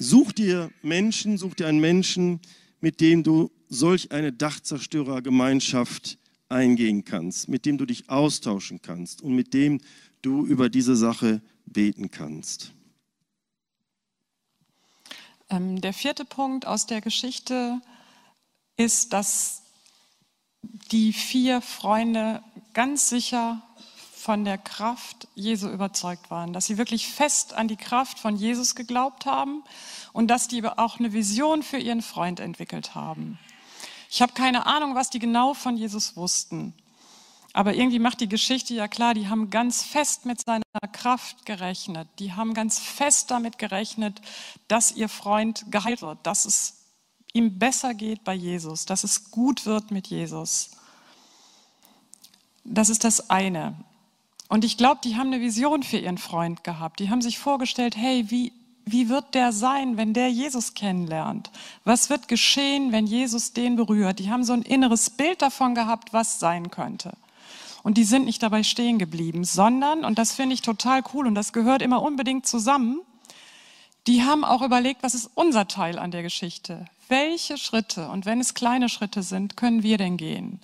such 0.02 0.34
dir 0.34 0.72
Menschen, 0.82 1.38
such 1.38 1.56
dir 1.56 1.68
einen 1.68 1.80
Menschen, 1.80 2.40
mit 2.80 3.00
dem 3.02 3.24
du 3.24 3.52
solch 3.70 4.12
eine 4.12 4.34
Dachzerstörergemeinschaft 4.34 6.18
eingehen 6.50 7.06
kannst, 7.06 7.48
mit 7.48 7.66
dem 7.66 7.78
du 7.78 7.86
dich 7.86 8.10
austauschen 8.10 8.82
kannst 8.82 9.22
und 9.22 9.34
mit 9.36 9.54
dem 9.54 9.80
du 10.22 10.46
über 10.46 10.70
diese 10.70 10.96
Sache 10.96 11.42
beten 11.66 12.12
kannst. 12.12 12.74
Ähm, 15.50 15.80
der 15.80 15.94
vierte 15.94 16.26
Punkt 16.26 16.66
aus 16.66 16.88
der 16.88 17.02
Geschichte 17.02 17.80
ist, 18.78 19.14
dass 19.14 19.62
die 20.92 21.14
vier 21.14 21.62
Freunde 21.62 22.44
ganz 22.74 23.10
sicher 23.10 23.62
von 24.21 24.45
der 24.45 24.60
Kraft 24.60 25.27
Jesu 25.34 25.67
überzeugt 25.67 26.29
waren, 26.29 26.53
dass 26.53 26.67
sie 26.67 26.77
wirklich 26.77 27.07
fest 27.07 27.53
an 27.53 27.67
die 27.67 27.75
Kraft 27.75 28.19
von 28.19 28.36
Jesus 28.36 28.75
geglaubt 28.75 29.25
haben 29.25 29.63
und 30.13 30.27
dass 30.27 30.47
die 30.47 30.63
auch 30.63 30.99
eine 30.99 31.12
Vision 31.12 31.63
für 31.63 31.77
ihren 31.77 32.03
Freund 32.03 32.39
entwickelt 32.39 32.93
haben. 32.93 33.39
Ich 34.12 34.21
habe 34.21 34.34
keine 34.34 34.67
Ahnung, 34.67 34.93
was 34.93 35.10
die 35.10 35.19
genau 35.19 35.55
von 35.55 35.75
Jesus 35.75 36.15
wussten. 36.15 36.73
Aber 37.53 37.73
irgendwie 37.73 37.99
macht 37.99 38.21
die 38.21 38.29
Geschichte 38.29 38.73
ja 38.73 38.88
klar, 38.88 39.13
die 39.13 39.27
haben 39.27 39.49
ganz 39.49 39.84
fest 39.84 40.25
mit 40.25 40.39
seiner 40.45 40.63
Kraft 40.91 41.45
gerechnet. 41.45 42.07
Die 42.19 42.34
haben 42.34 42.53
ganz 42.53 42.79
fest 42.79 43.31
damit 43.31 43.57
gerechnet, 43.57 44.21
dass 44.67 44.91
ihr 44.91 45.10
Freund 45.10 45.65
geheilt 45.71 46.01
wird, 46.01 46.19
dass 46.23 46.45
es 46.45 46.77
ihm 47.34 47.57
besser 47.57 47.93
geht 47.93 48.23
bei 48.23 48.34
Jesus, 48.34 48.86
dass 48.86 49.03
es 49.03 49.31
gut 49.31 49.65
wird 49.65 49.91
mit 49.91 50.07
Jesus. 50.07 50.71
Das 52.63 52.89
ist 52.89 53.03
das 53.03 53.29
eine. 53.29 53.75
Und 54.52 54.66
ich 54.66 54.76
glaube, 54.76 55.00
die 55.02 55.16
haben 55.16 55.28
eine 55.28 55.40
Vision 55.40 55.82
für 55.82 55.96
ihren 55.96 56.18
Freund 56.18 56.66
gehabt. 56.66 57.00
Die 57.00 57.10
haben 57.10 57.22
sich 57.22 57.40
vorgestellt, 57.40 57.96
hey, 57.96 58.26
wie, 58.28 58.52
wie 58.84 59.08
wird 59.08 59.34
der 59.34 59.54
sein, 59.54 59.96
wenn 59.96 60.14
der 60.14 60.30
Jesus 60.30 60.74
kennenlernt? 60.74 61.50
Was 61.86 62.10
wird 62.10 62.28
geschehen, 62.28 62.92
wenn 62.92 63.08
Jesus 63.08 63.54
den 63.54 63.78
berührt? 63.78 64.20
Die 64.20 64.30
haben 64.30 64.44
so 64.44 64.52
ein 64.52 64.64
inneres 64.64 65.10
Bild 65.10 65.42
davon 65.42 65.74
gehabt, 65.74 66.12
was 66.12 66.42
sein 66.42 66.70
könnte. 66.70 67.14
Und 67.84 67.98
die 67.98 68.04
sind 68.04 68.26
nicht 68.26 68.44
dabei 68.44 68.64
stehen 68.64 69.00
geblieben, 69.00 69.46
sondern, 69.46 70.04
und 70.04 70.20
das 70.20 70.34
finde 70.34 70.54
ich 70.54 70.62
total 70.62 71.02
cool 71.14 71.28
und 71.28 71.36
das 71.36 71.54
gehört 71.54 71.82
immer 71.82 72.02
unbedingt 72.02 72.46
zusammen, 72.46 73.00
die 74.06 74.24
haben 74.24 74.44
auch 74.44 74.64
überlegt, 74.64 75.02
was 75.02 75.16
ist 75.16 75.32
unser 75.34 75.70
Teil 75.70 75.98
an 75.98 76.12
der 76.12 76.24
Geschichte? 76.24 76.88
Welche 77.08 77.58
Schritte, 77.58 78.10
und 78.10 78.26
wenn 78.26 78.42
es 78.42 78.54
kleine 78.54 78.90
Schritte 78.90 79.24
sind, 79.24 79.56
können 79.56 79.82
wir 79.82 79.98
denn 79.98 80.18
gehen? 80.18 80.60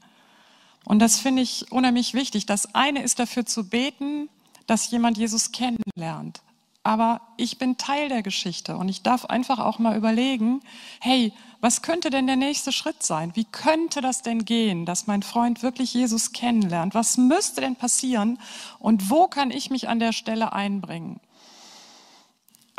Und 0.87 0.99
das 0.99 1.19
finde 1.19 1.41
ich 1.41 1.69
unheimlich 1.69 2.13
wichtig. 2.13 2.45
Das 2.45 2.73
eine 2.73 3.03
ist 3.03 3.19
dafür 3.19 3.45
zu 3.45 3.67
beten, 3.67 4.29
dass 4.67 4.89
jemand 4.89 5.17
Jesus 5.17 5.51
kennenlernt. 5.51 6.41
aber 6.87 7.19
ich 7.35 7.57
bin 7.57 7.75
Teil 7.75 8.07
der 8.07 8.23
Geschichte 8.23 8.77
und 8.77 8.87
ich 8.87 9.01
darf 9.03 9.25
einfach 9.25 9.59
auch 9.59 9.77
mal 9.77 9.97
überlegen, 9.97 10.61
hey, 11.01 11.33
was 11.59 11.81
könnte 11.81 12.09
denn 12.09 12.27
der 12.27 12.37
nächste 12.37 12.71
Schritt 12.71 13.03
sein? 13.03 13.33
Wie 13.35 13.43
könnte 13.43 13.99
das 13.99 14.21
denn 14.21 14.45
gehen, 14.45 14.85
dass 14.85 15.05
mein 15.05 15.21
Freund 15.21 15.63
wirklich 15.63 15.93
Jesus 15.93 16.31
kennenlernt? 16.31 16.95
Was 16.95 17.17
müsste 17.17 17.59
denn 17.59 17.75
passieren 17.75 18.39
und 18.79 19.09
wo 19.09 19.27
kann 19.27 19.51
ich 19.51 19.69
mich 19.69 19.89
an 19.89 19.99
der 19.99 20.13
Stelle 20.13 20.53
einbringen? 20.53 21.19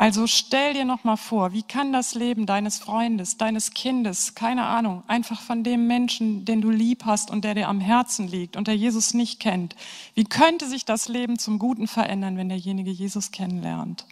Also 0.01 0.27
stell 0.27 0.75
dir 0.75 0.85
noch 0.85 1.03
mal 1.03 1.17
vor, 1.17 1.51
wie 1.51 1.61
kann 1.61 1.91
das 1.91 2.15
Leben 2.15 2.45
deines 2.45 2.79
Freundes, 2.79 3.35
deines 3.35 3.71
Kindes, 3.71 4.33
keine 4.33 4.65
Ahnung, 4.65 5.03
einfach 5.07 5.41
von 5.41 5.61
dem 5.61 5.87
Menschen, 5.87 6.45
den 6.45 6.61
du 6.61 6.69
lieb 6.69 7.03
hast 7.03 7.29
und 7.29 7.43
der 7.43 7.53
dir 7.53 7.67
am 7.67 7.81
Herzen 7.81 8.25
liegt 8.25 8.55
und 8.55 8.69
der 8.69 8.77
Jesus 8.77 9.13
nicht 9.13 9.41
kennt, 9.41 9.75
wie 10.13 10.23
könnte 10.23 10.69
sich 10.69 10.85
das 10.85 11.09
Leben 11.09 11.37
zum 11.37 11.59
Guten 11.59 11.85
verändern, 11.85 12.37
wenn 12.37 12.47
derjenige 12.47 12.91
Jesus 12.91 13.31
kennenlernt? 13.31 14.05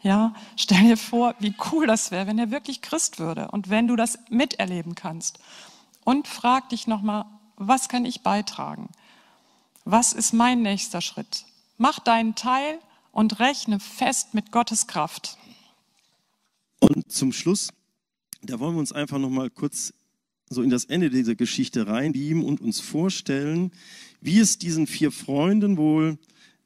Ja, 0.00 0.32
stell 0.54 0.84
dir 0.84 0.96
vor, 0.96 1.34
wie 1.40 1.54
cool 1.72 1.88
das 1.88 2.12
wäre, 2.12 2.28
wenn 2.28 2.38
er 2.38 2.52
wirklich 2.52 2.80
Christ 2.80 3.18
würde 3.18 3.48
und 3.48 3.68
wenn 3.68 3.88
du 3.88 3.96
das 3.96 4.20
miterleben 4.30 4.94
kannst. 4.94 5.40
Und 6.04 6.28
frag 6.28 6.68
dich 6.68 6.86
noch 6.86 7.02
mal, 7.02 7.24
was 7.56 7.88
kann 7.88 8.04
ich 8.04 8.22
beitragen? 8.22 8.90
Was 9.84 10.12
ist 10.12 10.34
mein 10.34 10.62
nächster 10.62 11.00
Schritt? 11.00 11.46
Mach 11.78 11.98
deinen 11.98 12.36
Teil 12.36 12.78
und 13.12 13.38
rechne 13.38 13.78
fest 13.78 14.34
mit 14.34 14.50
Gottes 14.50 14.86
Kraft. 14.88 15.38
Und 16.80 17.12
zum 17.12 17.32
Schluss, 17.32 17.68
da 18.42 18.58
wollen 18.58 18.74
wir 18.74 18.80
uns 18.80 18.92
einfach 18.92 19.18
noch 19.18 19.30
mal 19.30 19.50
kurz 19.50 19.94
so 20.50 20.62
in 20.62 20.70
das 20.70 20.84
Ende 20.84 21.10
dieser 21.10 21.34
Geschichte 21.34 21.86
reinlieben 21.86 22.44
und 22.44 22.60
uns 22.60 22.80
vorstellen, 22.80 23.70
wie 24.20 24.40
es 24.40 24.58
diesen 24.58 24.86
vier 24.86 25.12
Freunden 25.12 25.76
wohl 25.76 26.18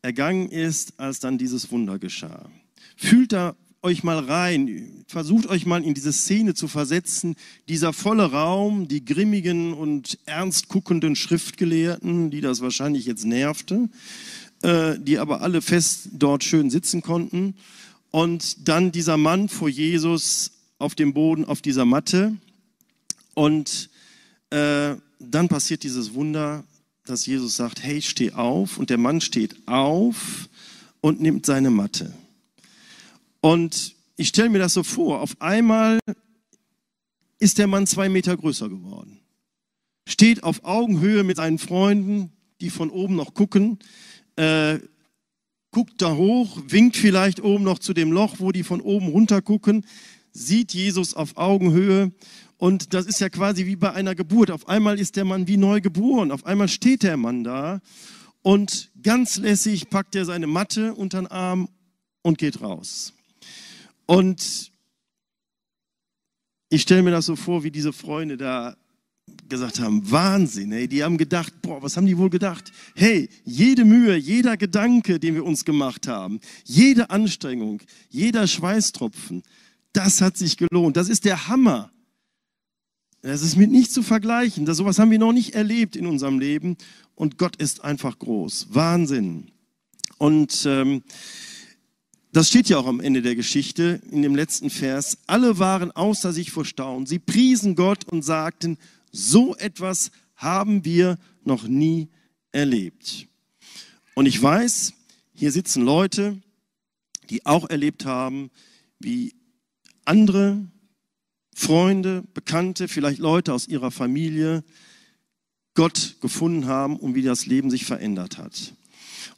ergangen 0.03 0.49
ist, 0.49 0.99
als 0.99 1.21
dann 1.21 1.39
dieses 1.39 1.71
Wunder 1.71 1.99
geschah. 1.99 2.49
Fühlt 2.97 3.33
da 3.33 3.55
euch 3.83 4.03
mal 4.03 4.19
rein, 4.19 5.05
versucht 5.07 5.47
euch 5.47 5.65
mal 5.65 5.85
in 5.85 5.95
diese 5.95 6.13
Szene 6.13 6.55
zu 6.55 6.67
versetzen, 6.67 7.37
dieser 7.69 7.93
volle 7.93 8.33
Raum, 8.33 8.89
die 8.89 9.05
grimmigen 9.05 9.75
und 9.75 10.19
ernst 10.27 10.69
guckenden 10.69 11.15
Schriftgelehrten, 11.15 12.31
die 12.31 12.41
das 12.41 12.61
wahrscheinlich 12.61 13.07
jetzt 13.07 13.25
nervte, 13.25 13.89
äh, 14.63 14.99
die 14.99 15.19
aber 15.19 15.43
alle 15.43 15.63
fest 15.63 16.09
dort 16.13 16.45
schön 16.45 16.71
sitzen 16.71 17.03
konnten. 17.03 17.55
Und 18.11 18.69
dann 18.69 18.93
dieser 18.93 19.17
Mann 19.17 19.49
vor 19.49 19.69
Jesus 19.69 20.53
auf 20.79 20.95
dem 20.95 21.13
Boden, 21.13 21.45
auf 21.45 21.61
dieser 21.61 21.85
Matte. 21.85 22.37
Und 23.35 23.91
äh, 24.51 24.95
dann 25.19 25.49
passiert 25.49 25.83
dieses 25.83 26.15
Wunder, 26.15 26.65
dass 27.05 27.27
Jesus 27.27 27.57
sagt, 27.57 27.83
hey, 27.83 28.01
steh 28.03 28.33
auf. 28.33 28.79
Und 28.79 28.91
der 28.91 28.99
Mann 28.99 29.21
steht 29.21 29.57
auf 29.67 30.49
und 31.01 31.21
nimmt 31.21 31.47
seine 31.47 31.71
Matte. 31.71 32.15
Und 33.41 33.95
ich 34.17 34.29
stelle 34.29 34.49
mir 34.49 34.59
das 34.59 34.75
so 34.75 34.83
vor, 34.83 35.21
auf 35.21 35.41
einmal 35.41 35.99
ist 37.39 37.59
der 37.59 37.67
Mann 37.67 37.87
zwei 37.87 38.09
Meter 38.09 38.37
größer 38.37 38.69
geworden. 38.69 39.19
Steht 40.09 40.43
auf 40.43 40.65
Augenhöhe 40.65 41.23
mit 41.23 41.37
seinen 41.37 41.59
Freunden, 41.59 42.33
die 42.61 42.71
von 42.71 42.91
oben 42.91 43.17
noch 43.17 43.35
gucken 43.35 43.79
äh, 44.37 44.79
guckt 45.71 46.01
da 46.01 46.15
hoch, 46.15 46.63
winkt 46.69 46.97
vielleicht 46.97 47.43
oben 47.43 47.65
noch 47.65 47.79
zu 47.79 47.93
dem 47.93 48.13
Loch, 48.13 48.37
wo 48.39 48.53
die 48.53 48.63
von 48.63 48.81
oben 48.81 49.09
runter 49.09 49.43
gucken, 49.43 49.85
sieht 50.33 50.73
Jesus 50.73 51.15
auf 51.15 51.37
Augenhöhe 51.37 52.13
und 52.57 52.95
das 52.95 53.07
ist 53.07 53.21
ja 53.21 53.29
quasi 53.29 53.67
wie 53.67 53.77
bei 53.77 53.93
einer 53.93 54.15
Geburt. 54.15 54.51
Auf 54.51 54.69
einmal 54.69 54.99
ist 54.99 55.17
der 55.17 55.25
Mann 55.25 55.49
wie 55.49 55.57
neu 55.57 55.81
geboren, 55.81 56.31
auf 56.31 56.47
einmal 56.47 56.69
steht 56.69 57.03
der 57.03 57.17
Mann 57.17 57.45
da 57.45 57.81
und 58.43 58.91
ganz 59.03 59.37
lässig 59.39 59.91
packt 59.91 60.15
er 60.15 60.25
seine 60.25 60.47
Matte 60.47 60.95
unter 60.95 61.21
den 61.21 61.27
Arm 61.27 61.69
und 62.23 62.39
geht 62.39 62.61
raus. 62.61 63.13
Und 64.07 64.73
ich 66.69 66.83
stelle 66.83 67.03
mir 67.03 67.11
das 67.11 67.27
so 67.27 67.37
vor, 67.37 67.65
wie 67.65 67.71
diese 67.71 67.93
Freunde 67.93 68.37
da 68.37 68.77
gesagt 69.49 69.81
haben, 69.81 70.11
Wahnsinn, 70.11 70.73
hey, 70.73 70.89
die 70.89 71.03
haben 71.03 71.19
gedacht, 71.19 71.53
boah, 71.63 71.83
was 71.83 71.97
haben 71.97 72.07
die 72.07 72.17
wohl 72.17 72.31
gedacht? 72.31 72.73
Hey, 72.95 73.29
jede 73.45 73.85
Mühe, 73.85 74.17
jeder 74.17 74.57
Gedanke, 74.57 75.19
den 75.19 75.35
wir 75.35 75.45
uns 75.45 75.65
gemacht 75.65 76.09
haben, 76.09 76.41
jede 76.65 77.11
Anstrengung, 77.11 77.81
jeder 78.09 78.47
Schweißtropfen, 78.47 79.43
das 79.93 80.21
hat 80.21 80.37
sich 80.37 80.57
gelohnt. 80.57 80.97
Das 80.97 81.09
ist 81.09 81.25
der 81.25 81.49
Hammer. 81.49 81.91
Das 83.23 83.43
ist 83.43 83.57
mit 83.57 83.71
nichts 83.71 83.95
zu 83.95 84.03
vergleichen. 84.03 84.67
Das, 84.67 84.77
sowas 84.77 84.99
haben 84.99 85.11
wir 85.11 85.19
noch 85.19 85.33
nicht 85.33 85.55
erlebt 85.55 85.97
in 85.97 86.07
unserem 86.07 86.39
Leben. 86.39 86.77
Und 87.15 87.39
Gott 87.39 87.57
ist 87.57 87.83
einfach 87.83 88.19
groß. 88.19 88.69
Wahnsinn. 88.71 89.51
Und 90.19 90.65
ähm, 90.67 91.03
das 92.33 92.49
steht 92.51 92.69
ja 92.69 92.77
auch 92.77 92.87
am 92.87 93.01
Ende 93.01 93.23
der 93.23 93.35
Geschichte 93.35 94.01
in 94.11 94.21
dem 94.21 94.37
letzten 94.37 94.69
Vers. 94.69 95.19
Alle 95.27 95.59
waren 95.59 95.91
außer 95.91 96.33
sich 96.33 96.51
vor 96.51 96.67
Staunen. 96.67 97.07
Sie 97.07 97.19
priesen 97.19 97.75
Gott 97.75 98.05
und 98.05 98.23
sagten, 98.23 98.77
so 99.13 99.57
etwas 99.57 100.11
haben 100.37 100.85
wir 100.85 101.19
noch 101.45 101.67
nie 101.67 102.09
erlebt. 102.53 103.29
Und 104.15 104.27
ich 104.27 104.43
weiß, 104.43 104.95
hier 105.35 105.53
sitzen 105.53 105.83
Leute, 105.83 106.41
die 107.31 107.45
auch 107.45 107.69
erlebt 107.69 108.05
haben, 108.05 108.51
wie 108.99 109.35
andere 110.05 110.67
Freunde, 111.55 112.23
Bekannte, 112.35 112.89
vielleicht 112.89 113.19
Leute 113.19 113.53
aus 113.53 113.67
ihrer 113.69 113.91
Familie 113.91 114.63
Gott 115.75 116.17
gefunden 116.21 116.67
haben 116.67 116.97
und 116.97 117.15
wie 117.15 117.23
das 117.23 117.47
Leben 117.47 117.71
sich 117.71 117.85
verändert 117.85 118.39
hat. 118.39 118.75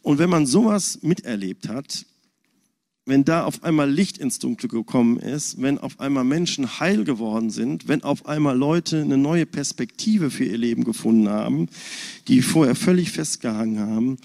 Und 0.02 0.18
wenn 0.18 0.30
man 0.30 0.46
sowas 0.46 1.00
miterlebt 1.02 1.68
hat, 1.68 2.06
wenn 3.08 3.24
da 3.24 3.44
auf 3.44 3.64
einmal 3.64 3.90
Licht 3.90 4.18
ins 4.18 4.38
Dunkle 4.38 4.68
gekommen 4.68 5.18
ist, 5.18 5.60
wenn 5.60 5.78
auf 5.78 5.98
einmal 5.98 6.24
Menschen 6.24 6.78
heil 6.78 7.04
geworden 7.04 7.48
sind, 7.48 7.88
wenn 7.88 8.02
auf 8.02 8.26
einmal 8.26 8.56
Leute 8.56 9.00
eine 9.00 9.16
neue 9.16 9.46
Perspektive 9.46 10.30
für 10.30 10.44
ihr 10.44 10.58
Leben 10.58 10.84
gefunden 10.84 11.28
haben, 11.28 11.68
die 12.28 12.42
vorher 12.42 12.74
völlig 12.74 13.10
festgehangen 13.10 13.80
haben, 13.80 14.16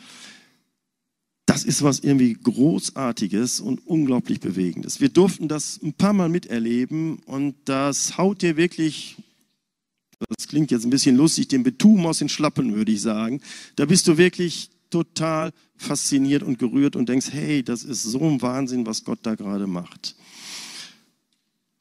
das 1.46 1.64
ist 1.64 1.82
was 1.82 2.00
irgendwie 2.00 2.34
Großartiges 2.34 3.62
und 3.62 3.86
unglaublich 3.88 4.40
Bewegendes. 4.40 5.00
Wir 5.00 5.10
durften 5.10 5.48
das 5.48 5.80
ein 5.82 5.94
paar 5.94 6.14
Mal 6.14 6.30
miterleben 6.30 7.20
und 7.26 7.56
das 7.66 8.18
haut 8.18 8.42
dir 8.42 8.58
wirklich, 8.58 9.18
das 10.36 10.48
klingt 10.48 10.72
jetzt 10.72 10.86
ein 10.86 10.90
bisschen 10.90 11.16
lustig, 11.16 11.48
den 11.48 11.64
Betum 11.64 12.06
aus 12.06 12.20
den 12.20 12.30
Schlappen, 12.30 12.76
würde 12.76 12.92
ich 12.92 13.02
sagen. 13.02 13.42
Da 13.76 13.86
bist 13.86 14.08
du 14.08 14.18
wirklich 14.18 14.70
total 14.94 15.52
fasziniert 15.76 16.44
und 16.44 16.60
gerührt 16.60 16.96
und 16.96 17.10
denkst, 17.10 17.30
hey, 17.32 17.64
das 17.64 17.84
ist 17.84 18.04
so 18.04 18.20
ein 18.20 18.42
Wahnsinn, 18.44 18.86
was 18.86 19.04
Gott 19.04 19.20
da 19.24 19.34
gerade 19.34 19.66
macht. 19.66 20.16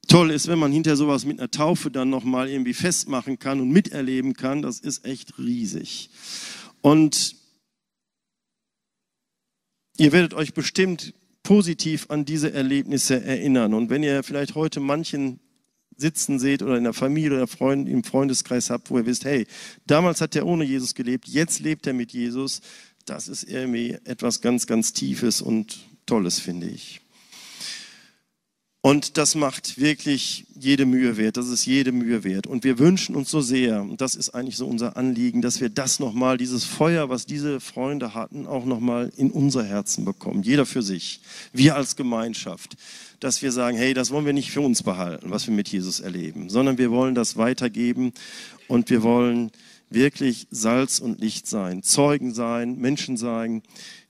Toll 0.08 0.30
ist, 0.30 0.48
wenn 0.48 0.58
man 0.58 0.72
hinter 0.72 0.96
sowas 0.96 1.26
mit 1.26 1.38
einer 1.38 1.50
Taufe 1.50 1.90
dann 1.90 2.08
nochmal 2.08 2.48
irgendwie 2.48 2.72
festmachen 2.72 3.38
kann 3.38 3.60
und 3.60 3.70
miterleben 3.70 4.32
kann, 4.32 4.62
das 4.62 4.80
ist 4.80 5.04
echt 5.04 5.38
riesig. 5.38 6.08
Und 6.80 7.36
ihr 9.98 10.12
werdet 10.12 10.32
euch 10.32 10.54
bestimmt 10.54 11.12
positiv 11.42 12.06
an 12.08 12.24
diese 12.24 12.52
Erlebnisse 12.52 13.22
erinnern. 13.22 13.74
Und 13.74 13.90
wenn 13.90 14.02
ihr 14.02 14.22
vielleicht 14.22 14.54
heute 14.54 14.80
manchen 14.80 15.38
sitzen 15.96 16.38
seht 16.38 16.62
oder 16.62 16.76
in 16.76 16.84
der 16.84 16.92
Familie 16.92 17.36
oder 17.36 17.46
Freund, 17.46 17.88
im 17.88 18.04
Freundeskreis 18.04 18.70
habt, 18.70 18.90
wo 18.90 18.98
ihr 18.98 19.06
wisst, 19.06 19.24
hey, 19.24 19.46
damals 19.86 20.20
hat 20.20 20.36
er 20.36 20.46
ohne 20.46 20.64
Jesus 20.64 20.94
gelebt, 20.94 21.28
jetzt 21.28 21.60
lebt 21.60 21.86
er 21.86 21.92
mit 21.92 22.12
Jesus, 22.12 22.60
das 23.04 23.28
ist 23.28 23.44
irgendwie 23.44 23.96
etwas 24.04 24.40
ganz, 24.40 24.66
ganz 24.66 24.92
Tiefes 24.92 25.42
und 25.42 25.80
Tolles, 26.06 26.38
finde 26.40 26.68
ich. 26.68 27.02
Und 28.84 29.16
das 29.16 29.36
macht 29.36 29.78
wirklich 29.78 30.44
jede 30.58 30.86
Mühe 30.86 31.16
wert. 31.16 31.36
Das 31.36 31.46
ist 31.46 31.66
jede 31.66 31.92
Mühe 31.92 32.24
wert. 32.24 32.48
Und 32.48 32.64
wir 32.64 32.80
wünschen 32.80 33.14
uns 33.14 33.30
so 33.30 33.40
sehr, 33.40 33.80
und 33.80 34.00
das 34.00 34.16
ist 34.16 34.30
eigentlich 34.30 34.56
so 34.56 34.66
unser 34.66 34.96
Anliegen, 34.96 35.40
dass 35.40 35.60
wir 35.60 35.68
das 35.68 36.00
nochmal, 36.00 36.36
dieses 36.36 36.64
Feuer, 36.64 37.08
was 37.08 37.24
diese 37.24 37.60
Freunde 37.60 38.12
hatten, 38.12 38.44
auch 38.44 38.64
nochmal 38.64 39.12
in 39.16 39.30
unser 39.30 39.64
Herzen 39.64 40.04
bekommen. 40.04 40.42
Jeder 40.42 40.66
für 40.66 40.82
sich. 40.82 41.20
Wir 41.52 41.76
als 41.76 41.94
Gemeinschaft. 41.94 42.76
Dass 43.20 43.40
wir 43.40 43.52
sagen, 43.52 43.76
hey, 43.76 43.94
das 43.94 44.10
wollen 44.10 44.26
wir 44.26 44.32
nicht 44.32 44.50
für 44.50 44.62
uns 44.62 44.82
behalten, 44.82 45.30
was 45.30 45.46
wir 45.46 45.54
mit 45.54 45.68
Jesus 45.68 46.00
erleben, 46.00 46.50
sondern 46.50 46.76
wir 46.76 46.90
wollen 46.90 47.14
das 47.14 47.36
weitergeben 47.36 48.12
und 48.66 48.90
wir 48.90 49.04
wollen 49.04 49.52
wirklich 49.94 50.46
Salz 50.50 50.98
und 50.98 51.20
Licht 51.20 51.46
sein, 51.46 51.82
Zeugen 51.82 52.34
sein, 52.34 52.78
Menschen 52.78 53.16
sein, 53.16 53.62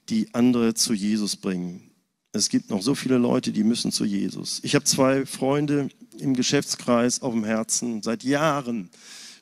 die 0.08 0.28
andere 0.34 0.74
zu 0.74 0.94
Jesus 0.94 1.36
bringen. 1.36 1.90
Es 2.32 2.48
gibt 2.48 2.70
noch 2.70 2.82
so 2.82 2.94
viele 2.94 3.18
Leute, 3.18 3.52
die 3.52 3.64
müssen 3.64 3.92
zu 3.92 4.04
Jesus. 4.04 4.60
Ich 4.62 4.74
habe 4.74 4.84
zwei 4.84 5.26
Freunde 5.26 5.88
im 6.18 6.34
Geschäftskreis 6.34 7.20
auf 7.20 7.34
dem 7.34 7.44
Herzen. 7.44 8.02
Seit 8.02 8.24
Jahren 8.24 8.88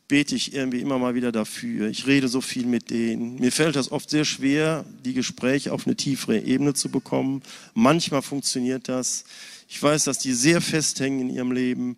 bete 0.09 0.35
ich 0.35 0.53
irgendwie 0.53 0.81
immer 0.81 0.99
mal 0.99 1.15
wieder 1.15 1.31
dafür. 1.31 1.89
Ich 1.89 2.09
rede 2.09 2.27
so 2.27 2.41
viel 2.41 2.67
mit 2.67 2.91
denen. 2.91 3.37
Mir 3.37 3.53
fällt 3.53 3.77
das 3.77 3.93
oft 3.93 4.11
sehr 4.11 4.25
schwer, 4.25 4.85
die 5.05 5.15
Gespräche 5.15 5.73
auf 5.73 5.87
eine 5.87 5.95
tiefere 5.95 6.41
Ebene 6.41 6.75
zu 6.75 6.89
bekommen. 6.89 7.43
Manchmal 7.75 8.23
funktioniert 8.23 8.89
das. 8.89 9.25
Ich 9.69 9.81
weiß, 9.81 10.03
dass 10.03 10.19
die 10.19 10.33
sehr 10.33 10.61
festhängen 10.61 11.21
in 11.21 11.31
ihrem 11.31 11.53
Leben. 11.53 11.97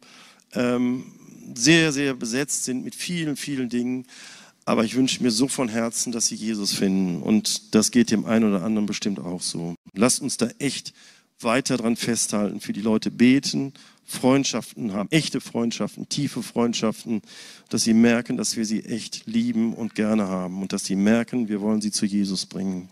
Ähm, 0.52 1.04
sehr, 1.54 1.92
sehr 1.92 2.14
besetzt 2.14 2.64
sind 2.64 2.84
mit 2.84 2.94
vielen, 2.94 3.36
vielen 3.36 3.68
Dingen. 3.68 4.06
Aber 4.64 4.84
ich 4.84 4.94
wünsche 4.94 5.22
mir 5.22 5.30
so 5.30 5.48
von 5.48 5.68
Herzen, 5.68 6.12
dass 6.12 6.26
sie 6.26 6.36
Jesus 6.36 6.72
finden. 6.72 7.22
Und 7.22 7.74
das 7.74 7.90
geht 7.90 8.10
dem 8.10 8.24
einen 8.24 8.52
oder 8.52 8.62
anderen 8.62 8.86
bestimmt 8.86 9.18
auch 9.18 9.42
so. 9.42 9.74
Lasst 9.94 10.22
uns 10.22 10.36
da 10.36 10.48
echt 10.58 10.92
weiter 11.40 11.76
dran 11.76 11.96
festhalten, 11.96 12.60
für 12.60 12.72
die 12.72 12.80
Leute 12.80 13.10
beten, 13.10 13.72
Freundschaften 14.04 14.92
haben, 14.92 15.10
echte 15.10 15.40
Freundschaften, 15.40 16.08
tiefe 16.08 16.42
Freundschaften, 16.42 17.22
dass 17.68 17.82
sie 17.82 17.94
merken, 17.94 18.36
dass 18.36 18.56
wir 18.56 18.64
sie 18.64 18.84
echt 18.84 19.26
lieben 19.26 19.74
und 19.74 19.94
gerne 19.94 20.28
haben 20.28 20.62
und 20.62 20.72
dass 20.72 20.84
sie 20.84 20.96
merken, 20.96 21.48
wir 21.48 21.60
wollen 21.60 21.80
sie 21.80 21.90
zu 21.90 22.06
Jesus 22.06 22.46
bringen. 22.46 22.88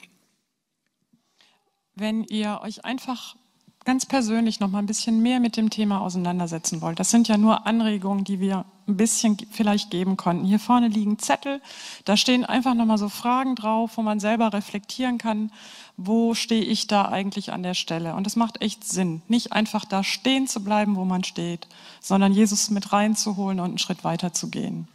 Wenn 1.94 2.24
ihr 2.24 2.61
euch 2.62 2.84
einfach 2.84 3.36
ganz 3.84 4.04
persönlich 4.04 4.60
noch 4.60 4.70
mal 4.70 4.78
ein 4.78 4.86
bisschen 4.86 5.22
mehr 5.22 5.40
mit 5.40 5.56
dem 5.56 5.70
Thema 5.70 6.00
auseinandersetzen 6.02 6.82
wollt. 6.82 7.00
Das 7.00 7.10
sind 7.10 7.28
ja 7.28 7.38
nur 7.38 7.66
Anregungen, 7.66 8.24
die 8.24 8.38
wir 8.38 8.66
ein 8.86 8.96
bisschen 8.96 9.38
vielleicht 9.50 9.90
geben 9.90 10.16
konnten. 10.16 10.44
Hier 10.44 10.58
vorne 10.58 10.88
liegen 10.88 11.18
Zettel, 11.18 11.62
da 12.04 12.16
stehen 12.16 12.44
einfach 12.44 12.74
noch 12.74 12.84
mal 12.84 12.98
so 12.98 13.08
Fragen 13.08 13.54
drauf, 13.54 13.92
wo 13.96 14.02
man 14.02 14.20
selber 14.20 14.52
reflektieren 14.52 15.16
kann, 15.16 15.50
wo 15.96 16.34
stehe 16.34 16.62
ich 16.62 16.86
da 16.86 17.06
eigentlich 17.06 17.52
an 17.52 17.62
der 17.62 17.74
Stelle? 17.74 18.14
Und 18.14 18.26
es 18.26 18.36
macht 18.36 18.60
echt 18.62 18.84
Sinn, 18.84 19.22
nicht 19.28 19.52
einfach 19.52 19.84
da 19.84 20.04
stehen 20.04 20.46
zu 20.46 20.62
bleiben, 20.62 20.96
wo 20.96 21.04
man 21.04 21.24
steht, 21.24 21.66
sondern 22.00 22.32
Jesus 22.32 22.70
mit 22.70 22.92
reinzuholen 22.92 23.60
und 23.60 23.70
einen 23.70 23.78
Schritt 23.78 24.04
weiter 24.04 24.32
zu 24.32 24.50
gehen. 24.50 24.88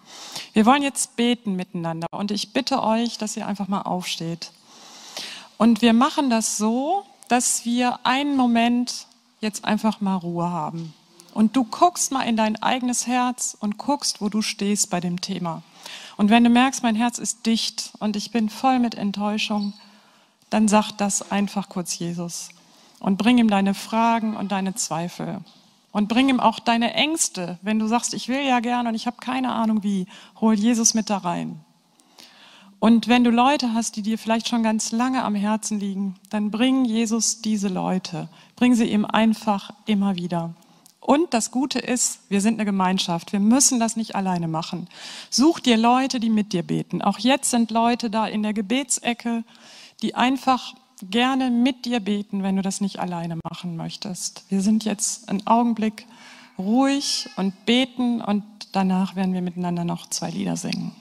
Wir 0.53 0.65
wollen 0.65 0.83
jetzt 0.83 1.15
beten 1.15 1.55
miteinander 1.55 2.07
und 2.11 2.31
ich 2.31 2.53
bitte 2.53 2.83
euch, 2.83 3.17
dass 3.17 3.37
ihr 3.37 3.47
einfach 3.47 3.67
mal 3.67 3.81
aufsteht. 3.81 4.51
Und 5.57 5.81
wir 5.81 5.93
machen 5.93 6.29
das 6.29 6.57
so, 6.57 7.03
dass 7.27 7.65
wir 7.65 7.99
einen 8.03 8.35
Moment 8.35 9.07
jetzt 9.41 9.65
einfach 9.65 10.01
mal 10.01 10.15
Ruhe 10.15 10.49
haben. 10.49 10.93
Und 11.33 11.55
du 11.55 11.65
guckst 11.65 12.11
mal 12.11 12.23
in 12.23 12.37
dein 12.37 12.61
eigenes 12.63 13.07
Herz 13.07 13.57
und 13.59 13.77
guckst, 13.77 14.21
wo 14.21 14.29
du 14.29 14.41
stehst 14.41 14.89
bei 14.89 15.01
dem 15.01 15.19
Thema. 15.19 15.63
Und 16.15 16.29
wenn 16.29 16.43
du 16.43 16.49
merkst, 16.49 16.81
mein 16.81 16.95
Herz 16.95 17.17
ist 17.17 17.45
dicht 17.45 17.91
und 17.99 18.15
ich 18.15 18.31
bin 18.31 18.49
voll 18.49 18.79
mit 18.79 18.95
Enttäuschung, 18.95 19.73
dann 20.49 20.67
sag 20.67 20.93
das 20.93 21.31
einfach 21.31 21.67
kurz 21.67 21.99
Jesus 21.99 22.49
und 22.99 23.17
bring 23.17 23.37
ihm 23.37 23.49
deine 23.49 23.73
Fragen 23.73 24.37
und 24.37 24.51
deine 24.51 24.75
Zweifel. 24.75 25.41
Und 25.91 26.07
bring 26.07 26.29
ihm 26.29 26.39
auch 26.39 26.59
deine 26.59 26.93
Ängste. 26.93 27.57
Wenn 27.61 27.79
du 27.79 27.87
sagst, 27.87 28.13
ich 28.13 28.27
will 28.27 28.45
ja 28.45 28.59
gern 28.59 28.87
und 28.87 28.95
ich 28.95 29.07
habe 29.07 29.17
keine 29.17 29.53
Ahnung 29.53 29.83
wie, 29.83 30.07
hol 30.39 30.53
Jesus 30.53 30.93
mit 30.93 31.09
da 31.09 31.17
rein. 31.17 31.64
Und 32.85 33.07
wenn 33.07 33.23
du 33.23 33.31
Leute 33.31 33.73
hast, 33.73 33.95
die 33.95 34.03
dir 34.03 34.19
vielleicht 34.19 34.47
schon 34.47 34.61
ganz 34.61 34.91
lange 34.91 35.23
am 35.23 35.33
Herzen 35.33 35.79
liegen, 35.79 36.17
dann 36.29 36.51
bring 36.51 36.85
Jesus 36.85 37.41
diese 37.41 37.67
Leute. 37.67 38.29
Bring 38.55 38.75
sie 38.75 38.85
ihm 38.85 39.05
einfach 39.05 39.73
immer 39.87 40.17
wieder. 40.17 40.53
Und 40.99 41.33
das 41.33 41.49
Gute 41.49 41.79
ist, 41.79 42.19
wir 42.29 42.41
sind 42.41 42.53
eine 42.53 42.65
Gemeinschaft. 42.65 43.33
Wir 43.33 43.39
müssen 43.39 43.79
das 43.79 43.95
nicht 43.95 44.13
alleine 44.13 44.47
machen. 44.47 44.87
Such 45.31 45.61
dir 45.61 45.77
Leute, 45.77 46.19
die 46.19 46.29
mit 46.29 46.53
dir 46.53 46.61
beten. 46.61 47.01
Auch 47.01 47.17
jetzt 47.17 47.49
sind 47.49 47.71
Leute 47.71 48.11
da 48.11 48.27
in 48.27 48.43
der 48.43 48.53
Gebetsecke, 48.53 49.43
die 50.03 50.13
einfach 50.13 50.75
gerne 51.01 51.49
mit 51.49 51.85
dir 51.85 52.01
beten, 52.01 52.43
wenn 52.43 52.55
du 52.55 52.61
das 52.61 52.81
nicht 52.81 52.99
alleine 52.99 53.39
machen 53.49 53.77
möchtest. 53.77 54.45
Wir 54.49 54.61
sind 54.61 54.85
jetzt 54.85 55.27
einen 55.27 55.47
Augenblick 55.47 56.05
ruhig 56.59 57.29
und 57.35 57.65
beten 57.65 58.21
und 58.21 58.43
danach 58.73 59.15
werden 59.15 59.33
wir 59.33 59.41
miteinander 59.41 59.85
noch 59.85 60.07
zwei 60.07 60.29
Lieder 60.29 60.55
singen. 60.55 60.91